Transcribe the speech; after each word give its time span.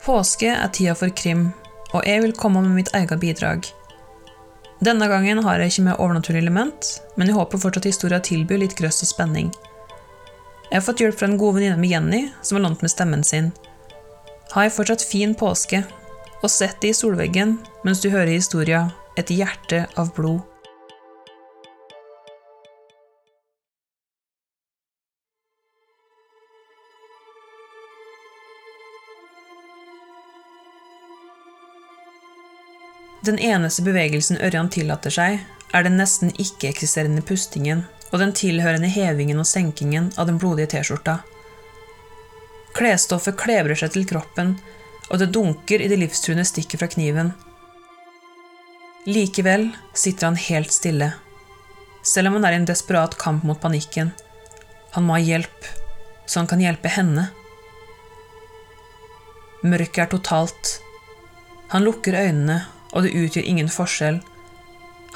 Påske 0.00 0.48
er 0.48 0.70
tida 0.72 0.94
for 0.96 1.12
krim, 1.12 1.50
og 1.92 2.06
jeg 2.08 2.22
vil 2.24 2.32
komme 2.32 2.62
med 2.64 2.72
mitt 2.78 2.90
eget 2.96 3.20
bidrag. 3.20 3.66
Denne 4.80 5.10
gangen 5.12 5.42
har 5.44 5.60
jeg 5.60 5.74
ikke 5.74 5.82
med 5.90 5.98
overnaturlig 6.00 6.40
element, 6.40 6.86
men 7.20 7.28
jeg 7.28 7.36
håper 7.36 7.60
fortsatt 7.60 7.88
historien 7.90 8.24
tilbyr 8.24 8.62
litt 8.62 8.76
grøss 8.78 9.02
og 9.04 9.10
spenning. 9.10 9.50
Jeg 10.70 10.78
har 10.78 10.86
fått 10.86 11.02
hjelp 11.02 11.18
fra 11.20 11.28
en 11.28 11.36
god 11.36 11.58
venninne 11.58 11.76
med 11.76 11.92
Jenny, 11.92 12.20
som 12.40 12.56
har 12.56 12.64
lånt 12.64 12.80
med 12.80 12.92
stemmen 12.92 13.24
sin. 13.26 13.50
Ha 14.54 14.64
ei 14.64 14.72
fortsatt 14.72 15.04
fin 15.04 15.34
påske, 15.36 15.82
og 16.40 16.48
sett 16.48 16.80
det 16.80 16.94
i 16.94 16.96
solveggen 16.96 17.58
mens 17.84 18.00
du 18.00 18.08
hører 18.08 18.32
historia 18.32 18.86
Et 19.18 19.28
hjerte 19.34 19.82
av 20.00 20.14
blod. 20.16 20.40
Den 33.20 33.38
eneste 33.38 33.82
bevegelsen 33.84 34.38
Ørjan 34.40 34.70
tillater 34.72 35.12
seg, 35.12 35.42
er 35.76 35.84
den 35.84 35.98
nesten 36.00 36.32
ikke-eksisterende 36.40 37.22
pustingen 37.26 37.84
og 38.10 38.22
den 38.22 38.32
tilhørende 38.34 38.88
hevingen 38.90 39.38
og 39.38 39.46
senkingen 39.46 40.08
av 40.18 40.26
den 40.30 40.38
blodige 40.40 40.72
T-skjorta. 40.72 41.20
Klesstoffet 42.74 43.38
klebrer 43.38 43.78
seg 43.78 43.92
til 43.94 44.06
kroppen, 44.08 44.56
og 45.10 45.20
det 45.20 45.30
dunker 45.34 45.82
i 45.82 45.90
det 45.90 45.98
livstruende 46.00 46.46
stikket 46.48 46.80
fra 46.80 46.88
kniven. 46.90 47.32
Likevel 49.10 49.68
sitter 49.96 50.30
han 50.30 50.40
helt 50.40 50.72
stille, 50.74 51.12
selv 52.06 52.30
om 52.30 52.38
han 52.38 52.48
er 52.48 52.56
i 52.56 52.60
en 52.62 52.68
desperat 52.68 53.18
kamp 53.20 53.44
mot 53.46 53.60
panikken. 53.60 54.14
Han 54.96 55.06
må 55.06 55.18
ha 55.18 55.22
hjelp, 55.22 55.70
så 56.26 56.40
han 56.40 56.50
kan 56.50 56.62
hjelpe 56.62 56.90
henne. 56.96 57.28
Mørket 59.60 60.06
er 60.06 60.12
totalt. 60.14 60.76
Han 61.70 61.84
lukker 61.84 62.16
øynene 62.16 62.62
og 62.92 63.06
det 63.06 63.14
utgjør 63.14 63.46
ingen 63.46 63.70
forskjell. 63.72 64.20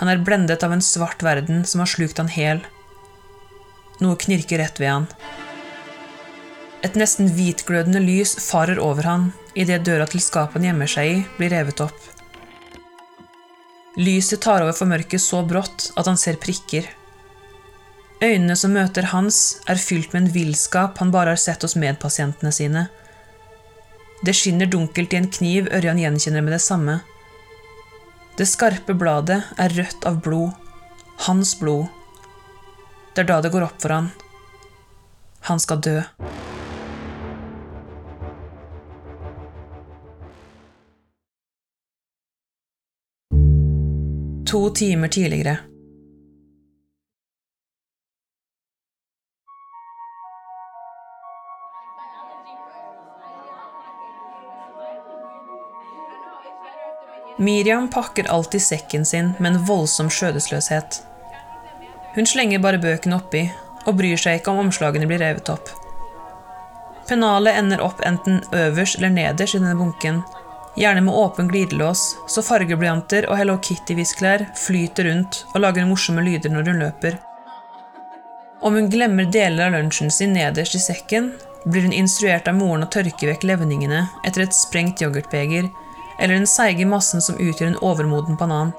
Han 0.00 0.10
er 0.10 0.22
blendet 0.26 0.64
av 0.66 0.74
en 0.74 0.82
svart 0.82 1.22
verden 1.22 1.64
som 1.68 1.82
har 1.82 1.90
slukt 1.90 2.18
han 2.18 2.30
hel. 2.32 2.64
Noe 4.02 4.18
knirker 4.18 4.58
rett 4.62 4.80
ved 4.82 4.90
han. 4.90 5.06
Et 6.84 6.96
nesten 6.98 7.30
hvitglødende 7.32 8.02
lys 8.02 8.34
farer 8.44 8.80
over 8.82 9.06
han 9.08 9.30
idet 9.54 9.84
døra 9.86 10.06
til 10.10 10.20
skapet 10.20 10.58
han 10.58 10.68
gjemmer 10.68 10.90
seg 10.90 11.10
i, 11.12 11.22
blir 11.38 11.52
revet 11.54 11.80
opp. 11.84 12.10
Lyset 13.94 14.42
tar 14.42 14.64
over 14.64 14.74
for 14.74 14.90
mørket 14.90 15.22
så 15.22 15.44
brått 15.46 15.92
at 15.94 16.10
han 16.10 16.18
ser 16.18 16.40
prikker. 16.42 16.88
Øynene 18.24 18.56
som 18.58 18.74
møter 18.74 19.06
hans, 19.12 19.60
er 19.70 19.78
fylt 19.78 20.12
med 20.12 20.24
en 20.24 20.34
villskap 20.34 20.98
han 20.98 21.12
bare 21.14 21.34
har 21.34 21.40
sett 21.40 21.62
hos 21.62 21.76
medpasientene 21.78 22.50
sine. 22.54 22.88
Det 24.26 24.34
skinner 24.34 24.66
dunkelt 24.70 25.14
i 25.14 25.20
en 25.20 25.30
kniv 25.30 25.68
Ørjan 25.74 26.00
gjenkjenner 26.00 26.42
med 26.42 26.56
det 26.56 26.62
samme. 26.64 27.00
Det 28.34 28.46
skarpe 28.50 28.96
bladet 28.98 29.44
er 29.62 29.70
rødt 29.78 30.04
av 30.10 30.16
blod. 30.22 30.50
Hans 31.26 31.52
blod. 31.60 31.86
Det 33.14 33.22
er 33.22 33.28
da 33.28 33.36
det 33.44 33.52
går 33.54 33.68
opp 33.68 33.76
for 33.78 33.94
han. 33.94 34.08
Han 35.46 35.62
skal 35.62 35.78
dø. 35.78 36.00
To 44.50 44.64
timer 44.74 45.08
tidligere. 45.14 45.73
Miriam 57.36 57.90
pakker 57.90 58.24
alltid 58.30 58.62
sekken 58.62 59.04
sin 59.04 59.32
med 59.38 59.52
en 59.52 59.64
voldsom 59.64 60.10
skjødesløshet. 60.10 61.00
Hun 62.14 62.26
slenger 62.30 62.62
bare 62.62 62.78
bøkene 62.78 63.18
oppi, 63.18 63.48
og 63.84 63.96
bryr 63.98 64.20
seg 64.20 64.38
ikke 64.38 64.52
om 64.52 64.62
omslagene 64.62 65.08
blir 65.10 65.18
revet 65.18 65.50
opp. 65.50 65.72
Pennalet 67.08 67.58
ender 67.58 67.82
opp 67.84 68.00
enten 68.06 68.38
øverst 68.54 69.00
eller 69.00 69.12
nederst 69.12 69.58
i 69.58 69.60
denne 69.60 69.74
bunken, 69.76 70.22
gjerne 70.78 71.02
med 71.04 71.14
åpen 71.14 71.50
glidelås, 71.50 72.06
så 72.30 72.42
fargeblyanter 72.42 73.26
og 73.28 73.38
Hello 73.38 73.58
Kitty-visklær 73.58 74.46
flyter 74.58 75.10
rundt 75.10 75.42
og 75.52 75.60
lager 75.66 75.90
morsomme 75.90 76.22
lyder 76.22 76.54
når 76.54 76.70
hun 76.70 76.82
løper. 76.86 77.18
Om 78.64 78.78
hun 78.78 78.90
glemmer 78.90 79.26
deler 79.26 79.66
av 79.66 79.74
lunsjen 79.74 80.10
sin 80.10 80.32
nederst 80.38 80.78
i 80.78 80.80
sekken, 80.80 81.32
blir 81.66 81.82
hun 81.82 81.96
instruert 81.96 82.46
av 82.48 82.56
moren 82.56 82.86
å 82.86 82.92
tørke 82.94 83.26
vekk 83.26 83.44
levningene 83.50 84.06
etter 84.24 84.46
et 84.46 84.56
sprengt 84.56 85.02
yoghurtbeger 85.02 85.68
eller 86.18 86.34
den 86.34 86.48
seige 86.48 86.86
massen 86.86 87.22
som 87.22 87.38
utgjør 87.40 87.72
en 87.72 87.82
overmoden 87.82 88.38
banan. 88.40 88.72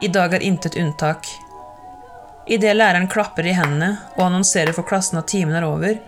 I 0.00 0.08
dag 0.14 0.34
er 0.34 0.44
intet 0.46 0.76
unntak. 0.78 1.26
Idet 2.46 2.76
læreren 2.76 3.08
klapper 3.10 3.46
i 3.46 3.52
hendene 3.56 3.96
og 4.16 4.28
annonserer 4.28 4.72
for 4.76 4.86
klassen 4.88 5.18
at 5.20 5.28
timen 5.28 5.56
er 5.58 5.66
over, 5.66 5.98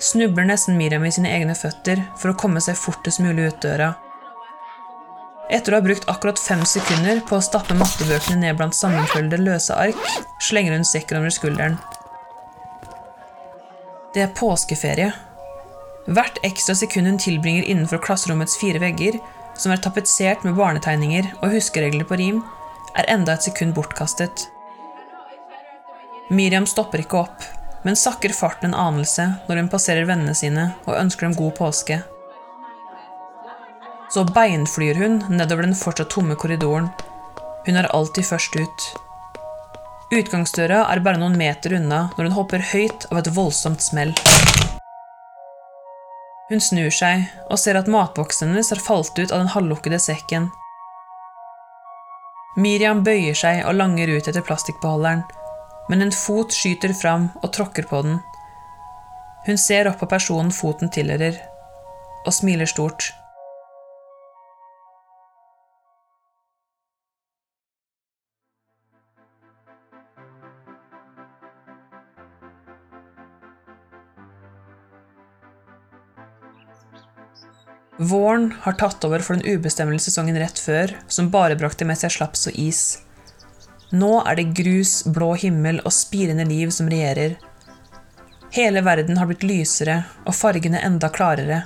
snubler 0.00 0.46
nesten 0.48 0.76
Miriam 0.78 1.04
i 1.04 1.12
sine 1.12 1.32
egne 1.34 1.56
føtter 1.58 2.04
for 2.16 2.32
å 2.32 2.38
komme 2.38 2.62
seg 2.64 2.78
fortest 2.78 3.20
mulig 3.24 3.50
ut 3.50 3.60
døra. 3.64 3.94
Etter 5.50 5.74
å 5.74 5.78
ha 5.78 5.84
brukt 5.84 6.08
akkurat 6.10 6.40
fem 6.42 6.64
sekunder 6.66 7.20
på 7.26 7.36
å 7.38 7.44
stappe 7.44 7.74
mattebøkene 7.78 8.40
ned 8.40 8.56
blant 8.58 8.74
sammenfølgede 8.74 9.44
løse 9.44 9.76
ark, 9.78 10.00
slenger 10.42 10.74
hun 10.74 10.86
sekken 10.86 11.20
over 11.20 11.34
skulderen. 11.34 11.78
Det 14.14 14.24
er 14.24 14.34
påskeferie. 14.34 15.12
Hvert 16.06 16.38
ekstra 16.46 16.74
sekund 16.78 17.10
hun 17.10 17.18
tilbringer 17.18 17.66
innenfor 17.66 17.98
klasserommets 17.98 18.58
fire 18.60 18.78
vegger, 18.78 19.18
som 19.58 19.72
er 19.72 19.80
tapetsert 19.82 20.44
med 20.46 20.54
barnetegninger 20.54 21.32
og 21.40 21.54
huskeregler 21.56 22.06
på 22.06 22.18
rim, 22.20 22.42
er 22.96 23.08
enda 23.12 23.34
et 23.34 23.46
sekund 23.48 23.74
bortkastet. 23.74 24.46
Miriam 26.30 26.66
stopper 26.66 27.02
ikke 27.02 27.22
opp, 27.24 27.42
men 27.86 27.98
sakker 27.98 28.34
farten 28.34 28.72
en 28.72 28.80
anelse 28.86 29.26
når 29.48 29.60
hun 29.60 29.72
passerer 29.72 30.06
vennene 30.08 30.34
sine 30.34 30.68
og 30.86 30.98
ønsker 30.98 31.26
dem 31.26 31.36
god 31.38 31.54
påske. 31.58 32.00
Så 34.10 34.22
beinflyr 34.30 34.98
hun 35.02 35.20
nedover 35.30 35.66
den 35.66 35.74
fortsatt 35.78 36.12
tomme 36.14 36.38
korridoren. 36.38 36.88
Hun 37.66 37.78
er 37.78 37.90
alltid 37.94 38.26
først 38.30 38.58
ut. 38.58 38.88
Utgangsdøra 40.14 40.84
er 40.86 41.02
bare 41.02 41.18
noen 41.18 41.38
meter 41.38 41.74
unna 41.80 42.08
når 42.14 42.28
hun 42.28 42.38
hopper 42.38 42.70
høyt 42.72 43.10
av 43.10 43.22
et 43.22 43.34
voldsomt 43.34 43.82
smell. 43.82 44.14
Hun 46.46 46.62
snur 46.62 46.92
seg 46.94 47.24
og 47.50 47.58
ser 47.58 47.74
at 47.78 47.88
matboksen 47.90 48.52
hennes 48.52 48.70
har 48.70 48.82
falt 48.82 49.18
ut 49.18 49.32
av 49.32 49.40
den 49.40 49.50
halvlukkede 49.50 49.98
sekken. 49.98 50.46
Miriam 52.56 53.02
bøyer 53.04 53.34
seg 53.36 53.64
og 53.66 53.74
langer 53.76 54.12
ut 54.14 54.30
etter 54.30 54.44
plastikkbeholderen, 54.46 55.24
men 55.90 56.06
en 56.06 56.14
fot 56.14 56.54
skyter 56.54 56.94
fram 56.96 57.28
og 57.42 57.50
tråkker 57.56 57.88
på 57.90 58.00
den. 58.06 58.20
Hun 59.46 59.58
ser 59.58 59.90
opp 59.90 59.98
på 60.00 60.08
personen 60.10 60.54
foten 60.54 60.90
tilhører, 60.94 61.36
og 62.26 62.34
smiler 62.34 62.70
stort. 62.70 63.10
Våren 78.06 78.50
har 78.62 78.76
tatt 78.78 79.04
over 79.04 79.22
for 79.24 79.34
den 79.34 79.56
ubestemmelige 79.56 80.04
sesongen 80.06 80.38
rett 80.38 80.58
før, 80.62 80.92
som 81.08 81.30
bare 81.32 81.56
brakte 81.58 81.86
med 81.88 81.98
seg 81.98 82.12
slaps 82.14 82.46
og 82.50 82.58
is. 82.60 82.82
Nå 83.90 84.20
er 84.26 84.36
det 84.38 84.52
grus, 84.58 85.00
blå 85.06 85.32
himmel 85.40 85.80
og 85.82 85.94
spirende 85.94 86.44
liv 86.46 86.70
som 86.74 86.90
regjerer. 86.92 87.36
Hele 88.54 88.82
verden 88.86 89.18
har 89.18 89.30
blitt 89.30 89.46
lysere 89.46 90.02
og 90.24 90.36
fargene 90.36 90.82
enda 90.86 91.10
klarere. 91.12 91.62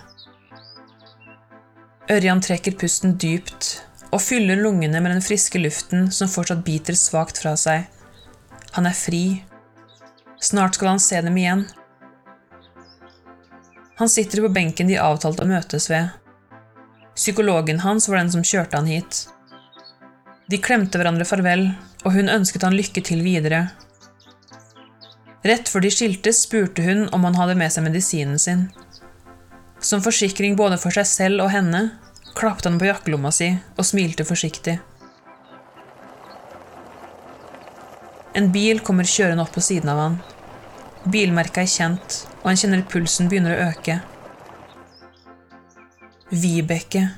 Ørjan 2.10 2.40
trekker 2.42 2.78
pusten 2.78 3.16
dypt 3.20 3.72
og 4.10 4.22
fyller 4.24 4.58
lungene 4.62 5.02
med 5.02 5.14
den 5.14 5.24
friske 5.24 5.60
luften 5.60 6.08
som 6.14 6.30
fortsatt 6.30 6.64
biter 6.66 6.96
svakt 6.98 7.42
fra 7.42 7.56
seg. 7.58 7.84
Han 8.78 8.88
er 8.88 8.96
fri. 8.96 9.24
Snart 10.40 10.78
skal 10.78 10.94
han 10.94 11.02
se 11.02 11.20
dem 11.22 11.36
igjen. 11.38 11.66
Han 14.00 14.08
sitter 14.08 14.42
på 14.42 14.54
benken 14.54 14.88
de 14.88 14.96
avtalte 14.96 15.44
å 15.44 15.50
møtes 15.50 15.90
ved. 15.92 16.19
Psykologen 17.20 17.80
hans 17.80 18.08
var 18.08 18.16
den 18.16 18.30
som 18.32 18.44
kjørte 18.44 18.78
han 18.78 18.86
hit. 18.88 19.26
De 20.48 20.56
klemte 20.56 20.96
hverandre 20.96 21.26
farvel, 21.28 21.66
og 22.00 22.14
hun 22.14 22.32
ønsket 22.32 22.64
han 22.64 22.72
lykke 22.72 23.02
til 23.04 23.20
videre. 23.20 23.66
Rett 25.44 25.68
før 25.68 25.84
de 25.84 25.90
skiltes, 25.92 26.38
spurte 26.46 26.80
hun 26.86 27.10
om 27.12 27.26
han 27.28 27.36
hadde 27.36 27.58
med 27.60 27.74
seg 27.74 27.84
medisinen 27.84 28.40
sin. 28.40 28.62
Som 29.84 30.00
forsikring 30.00 30.56
både 30.56 30.78
for 30.80 30.96
seg 30.96 31.08
selv 31.10 31.44
og 31.44 31.52
henne 31.52 31.90
klapte 32.38 32.72
han 32.72 32.80
på 32.80 32.88
jakkelomma 32.88 33.32
si 33.36 33.50
og 33.76 33.84
smilte 33.84 34.24
forsiktig. 34.24 34.78
En 38.32 38.48
bil 38.54 38.80
kommer 38.86 39.04
kjørende 39.04 39.44
opp 39.44 39.52
på 39.58 39.64
siden 39.64 39.92
av 39.92 40.00
han. 40.06 40.16
Bilmerket 41.04 41.66
er 41.66 41.74
kjent, 41.74 42.22
og 42.40 42.48
han 42.48 42.62
kjenner 42.62 42.88
pulsen 42.88 43.28
begynner 43.28 43.58
å 43.58 43.68
øke. 43.74 43.98
Vibeke, 46.30 47.08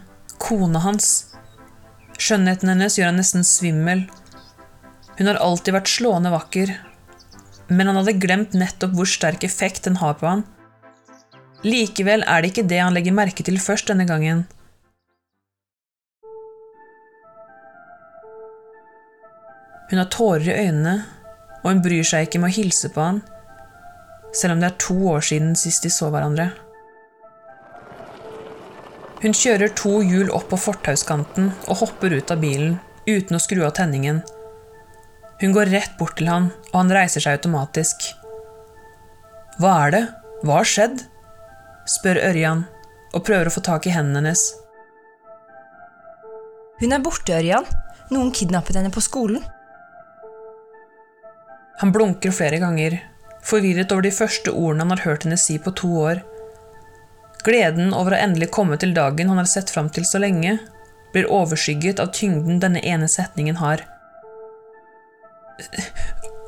kona 0.41 0.81
hans. 0.81 1.09
Skjønnheten 2.17 2.71
hennes 2.73 2.95
gjør 2.97 3.11
han 3.11 3.19
nesten 3.21 3.45
svimmel. 3.45 4.07
Hun 5.19 5.29
har 5.29 5.41
alltid 5.45 5.77
vært 5.77 5.93
slående 5.93 6.33
vakker, 6.33 6.73
men 7.69 7.91
han 7.91 7.99
hadde 8.01 8.17
glemt 8.23 8.57
nettopp 8.57 8.97
hvor 8.97 9.11
sterk 9.11 9.45
effekt 9.45 9.85
den 9.85 10.01
har 10.01 10.17
på 10.17 10.31
han. 10.31 10.47
Likevel 11.61 12.25
er 12.25 12.41
det 12.41 12.55
ikke 12.55 12.67
det 12.73 12.81
han 12.81 12.97
legger 12.97 13.13
merke 13.13 13.45
til 13.45 13.61
først 13.61 13.93
denne 13.93 14.09
gangen. 14.09 14.47
Hun 19.93 20.01
har 20.01 20.09
tårer 20.09 20.49
i 20.49 20.59
øynene, 20.71 20.99
og 21.61 21.69
hun 21.69 21.85
bryr 21.85 22.09
seg 22.09 22.31
ikke 22.31 22.41
med 22.41 22.49
å 22.49 22.57
hilse 22.57 22.89
på 22.97 23.05
han, 23.11 23.21
selv 24.33 24.57
om 24.57 24.65
det 24.65 24.73
er 24.73 24.85
to 24.89 24.97
år 25.13 25.33
siden 25.35 25.53
sist 25.53 25.85
de 25.85 25.93
så 25.93 26.09
hverandre. 26.09 26.55
Hun 29.23 29.37
kjører 29.39 29.71
to 29.79 30.01
hjul 30.03 30.33
opp 30.35 30.49
på 30.51 30.59
fortauskanten 30.59 31.53
og 31.71 31.79
hopper 31.85 32.17
ut 32.17 32.31
av 32.35 32.41
bilen 32.43 32.81
uten 33.07 33.39
å 33.39 33.43
skru 33.43 33.61
av 33.63 33.77
tenningen. 33.79 34.19
Hun 35.43 35.55
går 35.55 35.71
rett 35.71 35.95
bort 35.99 36.17
til 36.19 36.31
han, 36.31 36.51
og 36.73 36.77
han 36.81 36.91
reiser 36.95 37.23
seg 37.23 37.39
automatisk. 37.39 38.09
Hva 39.63 39.77
er 39.87 39.95
det? 39.95 40.03
Hva 40.43 40.59
har 40.61 40.69
skjedd? 40.69 41.05
spør 41.87 42.19
Ørjan 42.23 42.65
og 43.13 43.25
prøver 43.27 43.51
å 43.51 43.55
få 43.55 43.63
tak 43.67 43.87
i 43.87 43.95
hendene 43.95 44.23
hennes. 44.23 44.43
Hun 46.83 46.95
er 46.95 47.03
borte, 47.03 47.35
Ørjan. 47.37 47.67
Noen 48.11 48.33
kidnappet 48.35 48.79
henne 48.79 48.91
på 48.93 49.03
skolen. 49.05 49.43
Han 51.83 51.95
blunker 51.95 52.35
flere 52.35 52.59
ganger, 52.63 52.99
forvirret 53.47 53.95
over 53.95 54.07
de 54.07 54.15
første 54.15 54.51
ordene 54.51 54.85
han 54.85 54.95
har 54.97 55.05
hørt 55.07 55.27
henne 55.27 55.39
si 55.39 55.59
på 55.63 55.75
to 55.79 55.91
år. 56.03 56.23
Gleden 57.43 57.91
over 57.97 58.15
å 58.15 58.21
endelig 58.23 58.53
komme 58.55 58.79
til 58.79 58.95
dagen 58.95 59.31
han 59.33 59.41
har 59.41 59.49
sett 59.51 59.71
fram 59.73 59.89
til 59.91 60.07
så 60.07 60.21
lenge, 60.23 60.59
blir 61.13 61.31
overskygget 61.31 62.01
av 62.01 62.13
tyngden 62.17 62.61
denne 62.63 62.83
ene 62.87 63.09
setningen 63.11 63.59
har. 63.59 63.83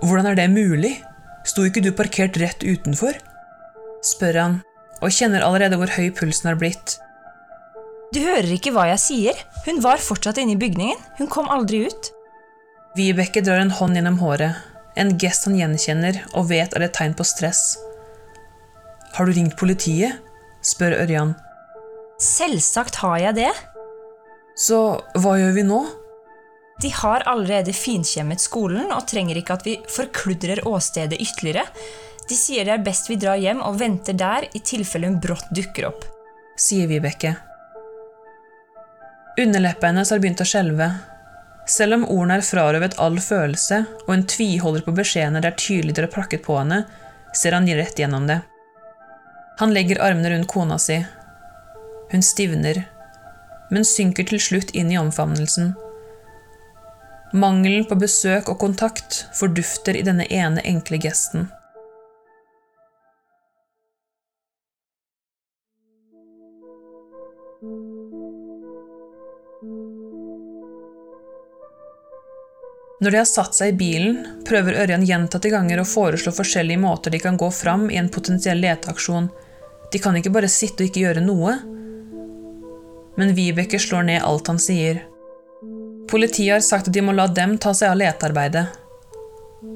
Hvordan 0.05 0.31
er 0.31 0.39
det 0.39 0.51
mulig? 0.53 0.95
Sto 1.45 1.67
ikke 1.67 1.83
du 1.85 1.91
parkert 1.97 2.39
rett 2.41 2.65
utenfor? 2.65 3.19
spør 4.05 4.37
han, 4.37 4.57
og 5.01 5.13
kjenner 5.17 5.45
allerede 5.45 5.79
hvor 5.81 5.93
høy 5.97 6.11
pulsen 6.17 6.51
har 6.51 6.59
blitt. 6.61 6.99
Du 8.15 8.21
hører 8.23 8.53
ikke 8.55 8.71
hva 8.75 8.87
jeg 8.93 9.01
sier. 9.03 9.39
Hun 9.65 9.81
var 9.83 10.03
fortsatt 10.03 10.39
inne 10.39 10.55
i 10.55 10.61
bygningen. 10.61 11.01
Hun 11.19 11.31
kom 11.33 11.49
aldri 11.51 11.87
ut. 11.89 12.11
Vibeke 12.95 13.43
drar 13.43 13.59
en 13.59 13.73
hånd 13.75 13.97
gjennom 13.99 14.21
håret, 14.21 14.61
en 14.95 15.17
gest 15.19 15.49
han 15.49 15.57
gjenkjenner 15.59 16.21
og 16.37 16.47
vet 16.53 16.77
er 16.77 16.85
et 16.87 16.95
tegn 16.95 17.17
på 17.19 17.27
stress. 17.27 17.75
Har 19.17 19.27
du 19.27 19.35
ringt 19.35 19.57
politiet? 19.59 20.21
Spør 20.65 20.97
Ørjan. 21.05 21.35
Selvsagt 22.21 23.01
har 23.03 23.19
jeg 23.21 23.39
det. 23.43 23.53
Så 24.59 24.81
hva 25.19 25.37
gjør 25.41 25.55
vi 25.57 25.67
nå? 25.67 25.83
De 26.83 26.91
har 26.91 27.25
allerede 27.31 27.75
finkjemmet 27.75 28.43
skolen 28.43 28.91
og 28.95 29.07
trenger 29.11 29.39
ikke 29.39 29.59
at 29.59 29.67
vi 29.67 29.77
forkludrer 29.91 30.65
åstedet 30.69 31.21
ytterligere. 31.23 31.67
De 32.29 32.37
sier 32.39 32.67
det 32.67 32.75
er 32.75 32.85
best 32.87 33.11
vi 33.11 33.19
drar 33.21 33.39
hjem 33.39 33.63
og 33.63 33.79
venter 33.79 34.17
der 34.19 34.49
i 34.55 34.63
tilfelle 34.65 35.11
hun 35.11 35.21
brått 35.23 35.51
dukker 35.55 35.91
opp. 35.91 36.07
sier 36.57 36.87
Vibeke. 36.87 37.35
Underleppa 39.39 39.91
hennes 39.91 40.11
har 40.11 40.23
begynt 40.23 40.41
å 40.41 40.47
skjelve. 40.47 40.89
Selv 41.67 41.97
om 41.99 42.05
ordene 42.07 42.39
er 42.39 42.47
frarøvet 42.47 42.99
all 43.03 43.19
følelse, 43.19 43.81
og 44.07 44.11
hun 44.13 44.27
tviholder 44.31 44.85
på 44.87 44.95
beskjedene 44.95 45.43
det 45.43 45.51
er 45.51 45.59
tydelig 45.59 45.97
dere 45.97 46.07
har 46.07 46.15
prakket 46.15 46.45
på 46.47 46.59
henne, 46.61 46.85
ser 47.35 47.57
han 47.57 47.67
rett 47.67 47.99
gjennom 47.99 48.29
det. 48.31 48.43
Han 49.59 49.75
legger 49.75 50.03
armene 50.03 50.31
rundt 50.31 50.49
kona 50.49 50.79
si. 50.79 50.99
Hun 52.11 52.23
stivner, 52.23 52.85
men 53.71 53.85
synker 53.87 54.27
til 54.27 54.43
slutt 54.43 54.75
inn 54.75 54.91
i 54.93 54.99
omfavnelsen. 54.99 55.73
Mangelen 57.35 57.87
på 57.91 57.99
besøk 57.99 58.51
og 58.51 58.61
kontakt 58.63 59.25
fordufter 59.35 59.97
i 59.99 60.03
denne 60.07 60.27
ene 60.31 60.63
enkle 60.63 60.99
gesten. 61.03 61.49
Når 73.03 73.11
de 73.11 73.19
har 73.19 73.27
satt 73.29 73.57
seg 73.59 73.75
i 73.75 73.77
bilen, 73.77 74.21
prøver 74.49 74.79
Ørjan 74.85 75.03
gjentatte 75.05 75.51
ganger 75.53 75.83
å 75.83 75.89
foreslå 75.89 76.33
forskjellige 76.33 76.81
måter 76.81 77.13
de 77.13 77.19
kan 77.21 77.37
gå 77.37 77.51
fram 77.53 77.91
i 77.91 77.99
en 78.01 78.09
potensiell 78.09 78.63
leteaksjon. 78.63 79.27
De 79.95 80.01
kan 80.03 80.17
ikke 80.19 80.33
bare 80.35 80.51
sitte 80.51 80.83
og 80.83 80.91
ikke 80.91 81.05
gjøre 81.05 81.23
noe. 81.23 81.55
Men 83.15 83.35
Vibeke 83.37 83.79
slår 83.79 84.09
ned 84.09 84.25
alt 84.27 84.51
han 84.51 84.59
sier. 84.59 85.05
Politiet 86.11 86.57
har 86.57 86.65
sagt 86.67 86.91
at 86.91 86.97
de 86.97 87.03
må 87.05 87.15
la 87.15 87.29
dem 87.31 87.55
ta 87.63 87.71
seg 87.79 87.93
av 87.93 88.01
letearbeidet. 88.01 88.65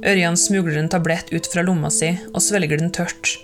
Ørjan 0.02 0.36
smugler 0.36 0.80
en 0.80 0.90
tablett 0.90 1.30
ut 1.30 1.46
fra 1.46 1.62
lomma 1.62 1.90
si 1.94 2.10
og 2.32 2.42
svelger 2.42 2.82
den 2.82 2.90
tørt. 2.94 3.36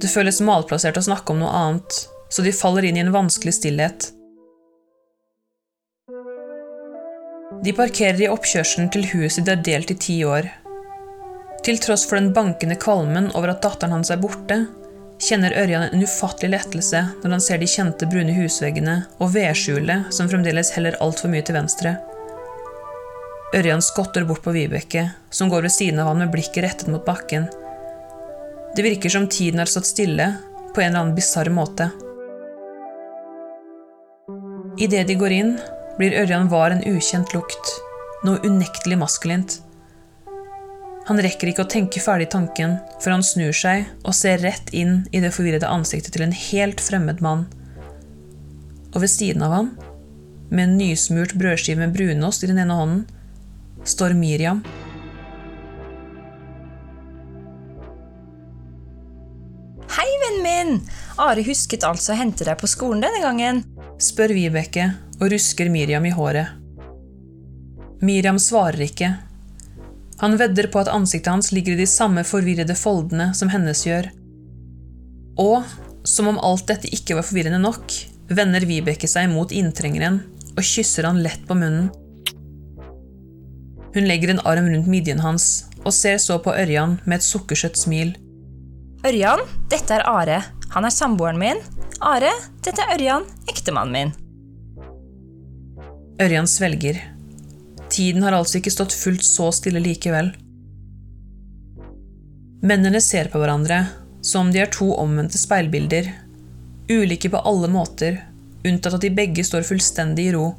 Det 0.00 0.08
føles 0.08 0.40
malplassert 0.40 0.96
å 0.96 1.04
snakke 1.04 1.34
om 1.34 1.42
noe 1.42 1.52
annet, 1.52 2.00
så 2.32 2.44
de 2.44 2.54
faller 2.54 2.88
inn 2.88 2.96
i 2.96 3.04
en 3.04 3.12
vanskelig 3.12 3.58
stillhet. 3.58 4.08
De 7.64 7.74
parkerer 7.76 8.24
i 8.24 8.32
oppkjørselen 8.32 8.88
til 8.94 9.04
huset 9.12 9.44
de 9.44 9.52
har 9.52 9.64
delt 9.66 9.92
i 9.92 10.00
ti 10.00 10.18
år. 10.24 10.48
Til 11.66 11.80
tross 11.82 12.06
for 12.08 12.16
den 12.16 12.32
bankende 12.32 12.78
kvalmen 12.80 13.32
over 13.34 13.52
at 13.52 13.64
datteren 13.64 13.98
hans 13.98 14.12
er 14.14 14.20
borte, 14.22 14.62
kjenner 15.22 15.54
Ørjan 15.58 15.88
en 15.88 16.02
ufattelig 16.02 16.52
lettelse 16.52 17.00
når 17.22 17.34
han 17.34 17.42
ser 17.42 17.58
de 17.60 17.68
kjente 17.70 18.06
brune 18.10 18.34
husveggene 18.36 19.00
og 19.18 19.32
vedskjulet 19.34 20.12
som 20.14 20.30
fremdeles 20.30 20.70
heller 20.76 20.98
altfor 21.04 21.32
mye 21.32 21.44
til 21.46 21.58
venstre. 21.58 21.96
Ørjan 23.56 23.82
skotter 23.82 24.26
bort 24.28 24.42
på 24.44 24.52
Vibeke, 24.52 25.06
som 25.30 25.48
går 25.48 25.64
ved 25.64 25.72
siden 25.72 26.02
av 26.02 26.10
han 26.10 26.20
med 26.20 26.32
blikket 26.34 26.62
rettet 26.66 26.90
mot 26.92 27.04
bakken. 27.06 27.48
Det 28.76 28.84
virker 28.84 29.12
som 29.12 29.28
tiden 29.28 29.62
har 29.62 29.70
stått 29.70 29.88
stille, 29.88 30.34
på 30.74 30.82
en 30.82 30.90
eller 30.90 31.00
annen 31.00 31.16
bisarr 31.16 31.48
måte. 31.50 31.88
Idet 34.78 35.08
de 35.08 35.16
går 35.18 35.32
inn, 35.34 35.54
blir 35.96 36.14
Ørjan 36.20 36.50
var 36.52 36.70
en 36.70 36.84
ukjent 36.86 37.32
lukt, 37.34 37.72
noe 38.28 38.38
unektelig 38.44 39.00
maskulint. 39.00 39.56
Han 41.08 41.20
rekker 41.24 41.48
ikke 41.48 41.64
å 41.64 41.70
tenke 41.72 42.02
ferdig 42.04 42.26
tanken 42.34 42.74
før 43.00 43.14
han 43.16 43.22
snur 43.24 43.54
seg 43.56 43.86
og 44.02 44.12
ser 44.16 44.42
rett 44.44 44.68
inn 44.76 45.06
i 45.08 45.22
det 45.24 45.30
forvirrede 45.32 45.68
ansiktet 45.72 46.12
til 46.12 46.26
en 46.26 46.34
helt 46.36 46.82
fremmed 46.84 47.22
mann. 47.24 47.46
Og 48.92 49.00
ved 49.00 49.12
siden 49.12 49.44
av 49.46 49.54
han, 49.56 49.70
med 50.52 50.66
en 50.66 50.74
nysmurt 50.76 51.32
brødskive 51.40 51.80
med 51.80 51.94
brunost 51.96 52.44
i 52.44 52.50
den 52.50 52.60
ene 52.60 52.76
hånden, 52.76 53.06
står 53.88 54.12
Miriam. 54.18 54.60
Hei, 59.96 60.08
vennen 60.26 60.44
min! 60.44 60.74
Are 61.16 61.44
husket 61.46 61.86
altså 61.88 62.12
å 62.12 62.18
hente 62.20 62.44
deg 62.44 62.60
på 62.60 62.68
skolen 62.68 63.00
denne 63.04 63.22
gangen. 63.24 63.62
spør 63.98 64.36
Vibeke 64.36 64.90
og 65.18 65.32
rusker 65.32 65.72
Miriam 65.72 66.04
i 66.04 66.12
håret. 66.12 66.52
Miriam 68.04 68.36
svarer 68.38 68.84
ikke. 68.84 69.10
Han 70.18 70.34
vedder 70.38 70.66
på 70.72 70.80
at 70.82 70.90
ansiktet 70.90 71.30
hans 71.30 71.52
ligger 71.54 71.76
i 71.76 71.82
de 71.82 71.86
samme 71.86 72.24
forvirrede 72.26 72.74
foldene 72.78 73.30
som 73.38 73.50
hennes 73.52 73.84
gjør. 73.86 74.10
Og, 75.38 75.62
som 76.02 76.30
om 76.30 76.40
alt 76.42 76.66
dette 76.70 76.90
ikke 76.94 77.18
var 77.18 77.26
forvirrende 77.26 77.60
nok, 77.62 77.94
vender 78.28 78.66
Vibeke 78.68 79.08
seg 79.08 79.30
mot 79.30 79.54
inntrengeren 79.54 80.20
og 80.56 80.64
kysser 80.66 81.06
han 81.06 81.22
lett 81.22 81.44
på 81.46 81.56
munnen. 81.58 81.90
Hun 83.94 84.06
legger 84.06 84.34
en 84.34 84.42
arm 84.46 84.66
rundt 84.68 84.90
midjen 84.90 85.22
hans 85.22 85.68
og 85.84 85.94
ser 85.94 86.18
så 86.20 86.36
på 86.42 86.52
Ørjan 86.52 86.98
med 87.06 87.20
et 87.20 87.26
sukkersøtt 87.26 87.78
smil. 87.78 88.12
Ørjan, 89.06 89.40
dette 89.70 89.94
er 89.94 90.04
Are. 90.10 90.40
Han 90.74 90.84
er 90.84 90.92
samboeren 90.92 91.38
min. 91.40 91.62
Are, 92.04 92.32
dette 92.66 92.82
er 92.82 92.98
Ørjan, 92.98 93.24
ektemannen 93.48 93.94
min. 93.94 94.12
Ørjan 96.20 96.50
svelger. 96.50 96.98
Tiden 97.98 98.22
har 98.22 98.36
altså 98.36 98.60
ikke 98.60 98.70
stått 98.70 98.94
fullt 98.94 99.24
så 99.26 99.48
stille 99.50 99.80
likevel. 99.82 100.28
Mennene 102.62 103.00
ser 103.02 103.26
på 103.32 103.40
hverandre 103.42 103.80
som 104.22 104.46
om 104.46 104.52
de 104.54 104.60
er 104.62 104.70
to 104.70 104.92
omvendte 104.94 105.38
speilbilder, 105.38 106.12
ulike 106.90 107.30
på 107.30 107.40
alle 107.42 107.70
måter, 107.70 108.20
unntatt 108.66 108.98
at 109.00 109.02
de 109.02 109.10
begge 109.14 109.42
står 109.46 109.66
fullstendig 109.66 110.28
i 110.28 110.36
ro. 110.36 110.52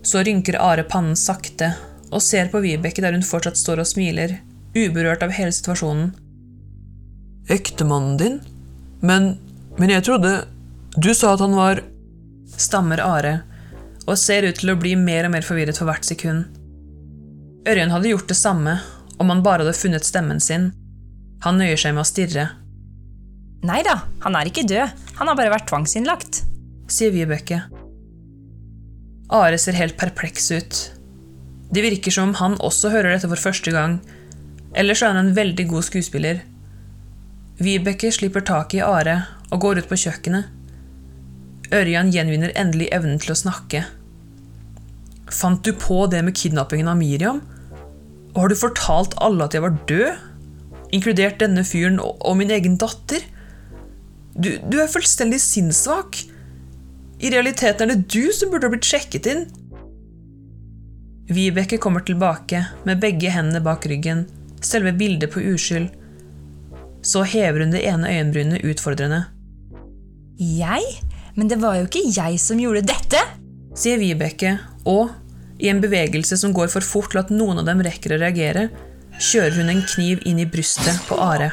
Så 0.00 0.24
rynker 0.24 0.56
Are 0.64 0.84
pannen 0.88 1.16
sakte 1.16 1.74
og 2.08 2.24
ser 2.24 2.48
på 2.52 2.64
Vibeke 2.64 3.04
der 3.04 3.12
hun 3.12 3.28
fortsatt 3.28 3.60
står 3.60 3.84
og 3.84 3.92
smiler, 3.92 4.38
uberørt 4.72 5.28
av 5.28 5.36
hele 5.36 5.52
situasjonen. 5.52 6.14
Ektemannen 7.52 8.16
din? 8.16 8.42
Men, 9.04 9.34
men 9.76 9.90
jeg 9.90 10.06
trodde 10.06 10.44
Du 10.96 11.10
sa 11.12 11.32
at 11.34 11.40
han 11.42 11.56
var 11.58 11.80
Stammer 12.56 13.00
Are, 13.04 13.40
og 14.06 14.18
ser 14.18 14.46
ut 14.48 14.58
til 14.58 14.72
å 14.72 14.78
bli 14.78 14.94
mer 14.98 15.28
og 15.28 15.34
mer 15.34 15.46
forvirret 15.46 15.78
for 15.78 15.88
hvert 15.88 16.06
sekund. 16.06 16.48
Ørjan 17.68 17.92
hadde 17.94 18.10
gjort 18.10 18.30
det 18.30 18.38
samme 18.38 18.78
om 19.22 19.30
han 19.30 19.42
bare 19.44 19.62
hadde 19.62 19.78
funnet 19.78 20.06
stemmen 20.06 20.40
sin. 20.42 20.70
Han 21.44 21.60
nøyer 21.60 21.78
seg 21.78 21.94
med 21.94 22.02
å 22.02 22.08
stirre. 22.08 22.48
Nei 23.62 23.82
da, 23.86 24.00
han 24.24 24.34
er 24.34 24.50
ikke 24.50 24.66
død. 24.66 25.04
Han 25.20 25.30
har 25.30 25.38
bare 25.38 25.52
vært 25.54 25.68
tvangsinnlagt. 25.70 26.42
sier 26.90 27.12
Vibeke. 27.14 27.62
Are 29.32 29.58
ser 29.58 29.78
helt 29.78 29.96
perpleks 29.96 30.50
ut. 30.50 30.80
Det 31.72 31.84
virker 31.84 32.12
som 32.12 32.32
om 32.32 32.34
han 32.40 32.58
også 32.60 32.90
hører 32.92 33.14
dette 33.14 33.30
for 33.30 33.40
første 33.40 33.72
gang. 33.72 34.00
Ellers 34.74 35.02
er 35.02 35.14
han 35.14 35.22
en 35.22 35.36
veldig 35.36 35.68
god 35.70 35.86
skuespiller. 35.86 36.42
Vibeke 37.62 38.10
slipper 38.12 38.44
taket 38.44 38.80
i 38.80 38.84
Are 38.84 39.16
og 39.52 39.62
går 39.62 39.80
ut 39.80 39.88
på 39.88 40.00
kjøkkenet. 40.04 40.50
Ørjan 41.72 42.10
gjenvinner 42.12 42.52
endelig 42.58 42.90
evnen 42.92 43.20
til 43.22 43.32
å 43.32 43.38
snakke. 43.38 43.86
Fant 45.32 45.62
du 45.64 45.72
på 45.72 46.04
det 46.12 46.20
med 46.26 46.36
kidnappingen 46.36 46.90
av 46.92 46.98
Miriam? 47.00 47.40
Og 48.32 48.44
har 48.44 48.52
du 48.52 48.58
fortalt 48.60 49.16
alle 49.24 49.46
at 49.46 49.56
jeg 49.56 49.64
var 49.64 49.78
død? 49.88 50.28
Inkludert 50.92 51.40
denne 51.40 51.64
fyren 51.64 51.96
og, 52.02 52.34
min 52.36 52.52
egen 52.52 52.76
datter? 52.80 53.24
Du, 54.36 54.50
du 54.68 54.76
er 54.80 54.92
fullstendig 54.92 55.40
sinnssvak. 55.44 56.20
I 57.22 57.32
realiteten 57.32 57.88
er 57.88 57.96
det 57.96 58.12
du 58.12 58.32
som 58.36 58.52
burde 58.52 58.68
ha 58.68 58.74
blitt 58.74 58.88
sjekket 58.88 59.28
inn. 59.32 59.46
Vibeke 61.32 61.78
kommer 61.80 62.04
tilbake 62.04 62.66
med 62.84 63.00
begge 63.00 63.30
hendene 63.32 63.62
bak 63.64 63.86
ryggen, 63.88 64.26
selve 64.60 64.92
bildet 64.96 65.32
på 65.32 65.40
uskyld. 65.54 65.88
Så 67.02 67.24
hever 67.26 67.64
hun 67.64 67.72
det 67.72 67.86
ene 67.88 68.10
øyenbrynet 68.12 68.66
utfordrende. 68.68 69.24
Jeg? 70.36 71.00
Men 71.34 71.48
det 71.48 71.56
var 71.62 71.78
jo 71.78 71.88
ikke 71.88 72.04
jeg 72.12 72.40
som 72.40 72.60
gjorde 72.60 72.84
dette! 72.92 73.20
sier 73.78 73.96
Vibeke, 73.96 74.58
og 74.84 75.08
i 75.62 75.70
en 75.72 75.80
bevegelse 75.80 76.36
som 76.36 76.52
går 76.52 76.68
for 76.72 76.84
fort 76.84 77.14
til 77.14 77.22
at 77.22 77.32
noen 77.32 77.62
av 77.62 77.68
dem 77.68 77.80
rekker 77.84 78.12
å 78.12 78.20
reagere, 78.20 78.66
kjører 79.16 79.60
hun 79.60 79.72
en 79.72 79.84
kniv 79.94 80.24
inn 80.28 80.42
i 80.42 80.48
brystet 80.48 80.98
på 81.08 81.16
Are. 81.16 81.52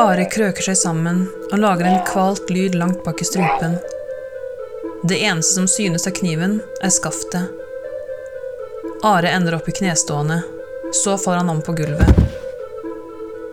Are 0.00 0.26
krøker 0.32 0.64
seg 0.68 0.78
sammen 0.80 1.24
og 1.50 1.56
lager 1.60 1.88
en 1.88 2.04
kvalt 2.08 2.52
lyd 2.52 2.76
langt 2.78 3.02
bak 3.04 3.20
i 3.20 3.28
strupen. 3.28 3.78
Det 5.08 5.18
eneste 5.24 5.56
som 5.56 5.68
synes 5.68 6.06
av 6.08 6.14
kniven, 6.20 6.60
er 6.84 6.92
skaftet. 6.92 7.48
Are 9.04 9.32
ender 9.32 9.56
opp 9.56 9.68
i 9.68 9.76
knestående, 9.80 10.42
så 10.92 11.16
faller 11.16 11.44
han 11.44 11.56
om 11.56 11.64
på 11.64 11.76
gulvet. 11.80 12.19